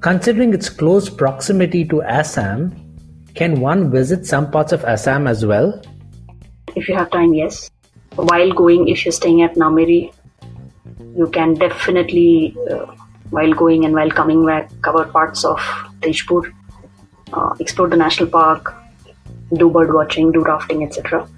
Considering 0.00 0.54
its 0.54 0.68
close 0.68 1.08
proximity 1.08 1.84
to 1.84 2.02
Assam, 2.02 2.74
can 3.34 3.60
one 3.60 3.90
visit 3.90 4.26
some 4.26 4.50
parts 4.50 4.72
of 4.72 4.84
Assam 4.84 5.26
as 5.26 5.44
well? 5.44 5.82
If 6.74 6.88
you 6.88 6.94
have 6.94 7.10
time, 7.10 7.34
yes. 7.34 7.70
While 8.16 8.52
going, 8.52 8.88
if 8.88 9.04
you're 9.04 9.12
staying 9.12 9.42
at 9.42 9.54
Nameri, 9.54 10.12
you 11.16 11.28
can 11.28 11.54
definitely, 11.54 12.56
uh, 12.70 12.86
while 13.30 13.52
going 13.52 13.84
and 13.84 13.94
while 13.94 14.10
coming 14.10 14.44
back, 14.44 14.70
cover 14.82 15.04
parts 15.04 15.44
of 15.44 15.58
Tezpur, 16.00 16.52
uh, 17.32 17.54
explore 17.60 17.88
the 17.88 17.96
national 17.96 18.28
park, 18.28 18.74
do 19.54 19.70
bird 19.70 19.92
watching, 19.92 20.32
do 20.32 20.42
rafting, 20.42 20.84
etc. 20.84 21.28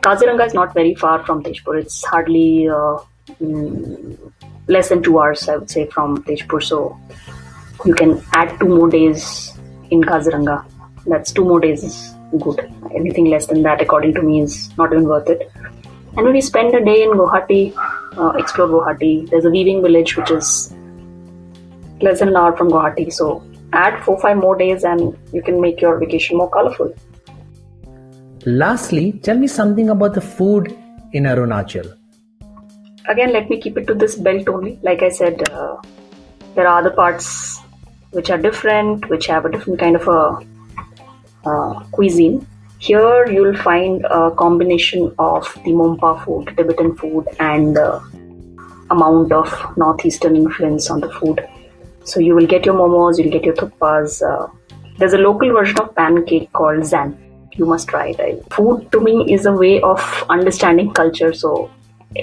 Kaziranga 0.00 0.46
is 0.46 0.54
not 0.54 0.72
very 0.72 0.94
far 0.94 1.24
from 1.24 1.42
Tezpur. 1.42 1.80
It's 1.80 2.04
hardly 2.04 2.68
uh, 2.68 2.98
mm, 3.40 4.32
less 4.68 4.88
than 4.88 5.02
two 5.02 5.18
hours, 5.18 5.48
I 5.48 5.56
would 5.56 5.70
say, 5.70 5.86
from 5.86 6.22
Tezpur. 6.24 6.62
So 6.62 6.98
you 7.84 7.94
can 7.94 8.22
add 8.32 8.58
two 8.60 8.68
more 8.68 8.88
days 8.88 9.52
in 9.90 10.02
Kaziranga. 10.02 10.64
That's 11.06 11.32
two 11.32 11.44
more 11.44 11.60
days 11.60 12.14
good. 12.40 12.60
Anything 12.94 13.26
less 13.26 13.46
than 13.46 13.62
that, 13.62 13.80
according 13.80 14.14
to 14.14 14.22
me, 14.22 14.42
is 14.42 14.76
not 14.76 14.92
even 14.92 15.08
worth 15.08 15.28
it. 15.28 15.50
And 16.16 16.32
we 16.32 16.40
spend 16.40 16.74
a 16.74 16.82
day 16.82 17.02
in 17.02 17.10
Guwahati, 17.10 17.74
uh, 18.16 18.30
explore 18.38 18.68
Guwahati, 18.68 19.28
there's 19.28 19.44
a 19.44 19.50
weaving 19.50 19.82
village 19.82 20.16
which 20.16 20.30
is 20.30 20.72
less 22.00 22.20
than 22.20 22.28
an 22.28 22.36
hour 22.36 22.56
from 22.56 22.70
Guwahati. 22.70 23.12
So 23.12 23.44
add 23.74 24.02
four, 24.02 24.18
five 24.20 24.38
more 24.38 24.56
days 24.56 24.84
and 24.84 25.16
you 25.34 25.42
can 25.42 25.60
make 25.60 25.82
your 25.82 25.98
vacation 25.98 26.38
more 26.38 26.48
colorful. 26.50 26.94
Lastly, 28.46 29.12
tell 29.22 29.36
me 29.36 29.46
something 29.46 29.90
about 29.90 30.14
the 30.14 30.22
food 30.22 30.74
in 31.12 31.24
Arunachal. 31.24 31.94
Again, 33.08 33.32
let 33.32 33.50
me 33.50 33.60
keep 33.60 33.76
it 33.76 33.86
to 33.86 33.94
this 33.94 34.14
belt 34.14 34.48
only. 34.48 34.78
Like 34.82 35.02
I 35.02 35.10
said, 35.10 35.46
uh, 35.50 35.76
there 36.54 36.66
are 36.66 36.78
other 36.78 36.90
parts 36.90 37.60
which 38.12 38.30
are 38.30 38.38
different, 38.38 39.08
which 39.10 39.26
have 39.26 39.44
a 39.44 39.50
different 39.50 39.78
kind 39.78 39.96
of 39.96 40.08
a 40.08 40.38
uh, 41.44 41.84
cuisine. 41.90 42.46
Here 42.78 43.26
you'll 43.26 43.56
find 43.56 44.04
a 44.04 44.30
combination 44.30 45.14
of 45.18 45.52
the 45.64 45.72
Monpa 45.72 46.24
food, 46.24 46.54
Tibetan 46.56 46.94
food, 46.96 47.26
and 47.40 47.78
amount 48.90 49.32
of 49.32 49.76
northeastern 49.76 50.36
influence 50.36 50.90
on 50.90 51.00
the 51.00 51.10
food. 51.10 51.46
So 52.04 52.20
you 52.20 52.34
will 52.34 52.46
get 52.46 52.64
your 52.64 52.74
momos, 52.74 53.18
you'll 53.18 53.32
get 53.32 53.44
your 53.44 53.54
thukpas. 53.54 54.22
Uh, 54.22 54.48
there's 54.98 55.12
a 55.12 55.18
local 55.18 55.52
version 55.52 55.78
of 55.80 55.94
pancake 55.94 56.52
called 56.52 56.84
zan. 56.84 57.18
You 57.52 57.66
must 57.66 57.88
try 57.88 58.14
it. 58.18 58.52
Food 58.52 58.92
to 58.92 59.00
me 59.00 59.32
is 59.32 59.46
a 59.46 59.52
way 59.52 59.80
of 59.80 60.24
understanding 60.28 60.92
culture. 60.92 61.32
So 61.32 61.70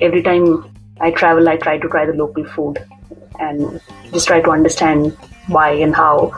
every 0.01 0.21
time 0.21 0.71
I 1.01 1.11
travel, 1.11 1.49
I 1.49 1.57
try 1.57 1.77
to 1.79 1.89
try 1.89 2.05
the 2.05 2.13
local 2.13 2.45
food 2.45 2.83
and 3.39 3.81
just 4.11 4.27
try 4.27 4.41
to 4.41 4.51
understand 4.51 5.17
why 5.47 5.71
and 5.71 5.95
how. 5.95 6.31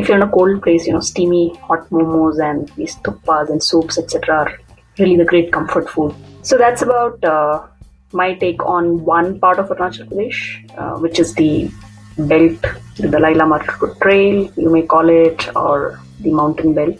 If 0.00 0.08
you're 0.08 0.16
in 0.16 0.22
a 0.22 0.30
cold 0.30 0.62
place, 0.62 0.86
you 0.86 0.94
know, 0.94 1.00
steamy 1.00 1.54
hot 1.68 1.88
momos 1.90 2.42
and 2.42 2.68
these 2.70 2.96
thukpas 3.04 3.50
and 3.50 3.62
soups, 3.62 3.98
etc., 3.98 4.34
are 4.34 4.58
really 4.98 5.16
the 5.16 5.26
great 5.32 5.52
comfort 5.52 5.90
food. 5.90 6.14
So 6.42 6.56
that's 6.56 6.80
about 6.80 7.22
uh, 7.22 7.66
my 8.12 8.32
take 8.34 8.64
on 8.64 9.04
one 9.04 9.38
part 9.38 9.58
of 9.58 9.68
Arunachal 9.68 10.08
Pradesh, 10.08 10.38
uh, 10.78 10.98
which 10.98 11.18
is 11.18 11.34
the 11.34 11.70
belt, 12.16 12.62
the 12.96 13.08
Dalai 13.08 13.34
Lama 13.34 13.58
Trail, 14.02 14.50
you 14.56 14.70
may 14.70 14.82
call 14.82 15.08
it, 15.08 15.54
or 15.54 16.00
the 16.20 16.32
mountain 16.32 16.72
belt. 16.72 16.98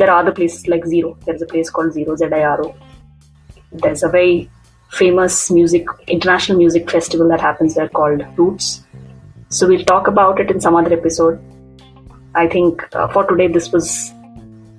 There 0.00 0.10
are 0.10 0.20
other 0.20 0.32
places 0.32 0.66
like 0.68 0.86
Zero. 0.86 1.16
There's 1.26 1.42
a 1.42 1.46
place 1.46 1.70
called 1.70 1.92
Zero 1.92 2.16
ZIRO. 2.16 2.74
There's 3.72 4.02
a 4.02 4.08
very 4.08 4.50
famous 4.90 5.50
music, 5.50 5.86
international 6.06 6.56
music 6.56 6.90
festival 6.90 7.28
that 7.28 7.40
happens 7.40 7.74
there 7.74 7.88
called 7.88 8.22
Roots. 8.38 8.84
So 9.50 9.68
we'll 9.68 9.84
talk 9.84 10.08
about 10.08 10.40
it 10.40 10.50
in 10.50 10.60
some 10.60 10.76
other 10.76 10.92
episode. 10.92 11.38
I 12.38 12.46
think 12.46 12.84
uh, 12.94 13.08
for 13.08 13.26
today, 13.26 13.48
this 13.48 13.72
was 13.72 14.12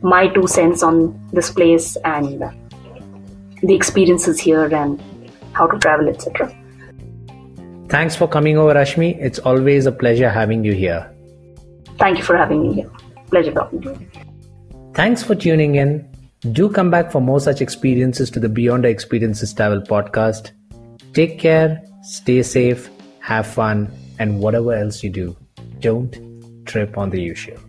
my 0.02 0.28
two 0.30 0.48
cents 0.48 0.82
on 0.82 1.20
this 1.34 1.52
place 1.52 1.98
and 2.06 2.42
the 3.62 3.76
experiences 3.76 4.40
here 4.40 4.74
and 4.74 5.02
how 5.52 5.68
to 5.68 5.78
travel, 5.78 6.08
etc. 6.08 6.56
Thanks 7.90 8.16
for 8.16 8.30
coming 8.30 8.58
over, 8.58 8.74
Rashmi. 8.74 9.18
It's 9.20 9.40
always 9.40 9.86
a 9.88 9.92
pleasure 9.92 10.30
having 10.30 10.64
you 10.64 10.74
here. 10.74 11.14
Thank 11.98 12.20
you 12.20 12.24
for 12.24 12.38
having 12.38 12.64
me 12.64 12.76
here. 12.76 12.90
Pleasure 13.30 13.52
talking 13.52 13.82
to 13.82 13.90
you. 13.90 14.08
Thanks 14.94 15.22
for 15.22 15.36
tuning 15.36 15.76
in. 15.76 16.10
Do 16.54 16.70
come 16.70 16.90
back 16.90 17.12
for 17.12 17.20
more 17.20 17.42
such 17.42 17.60
experiences 17.60 18.32
to 18.32 18.40
the 18.40 18.48
Beyond 18.48 18.86
Our 18.86 18.92
Experiences 18.92 19.54
Travel 19.54 19.82
podcast. 19.82 20.52
Take 21.12 21.38
care, 21.40 21.84
stay 22.04 22.42
safe, 22.42 22.90
have 23.20 23.46
fun, 23.46 23.92
and 24.18 24.40
whatever 24.40 24.74
else 24.74 25.04
you 25.04 25.10
do, 25.10 25.36
don't 25.82 26.29
trip 26.70 26.98
on 26.98 27.10
the 27.10 27.20
usual. 27.20 27.69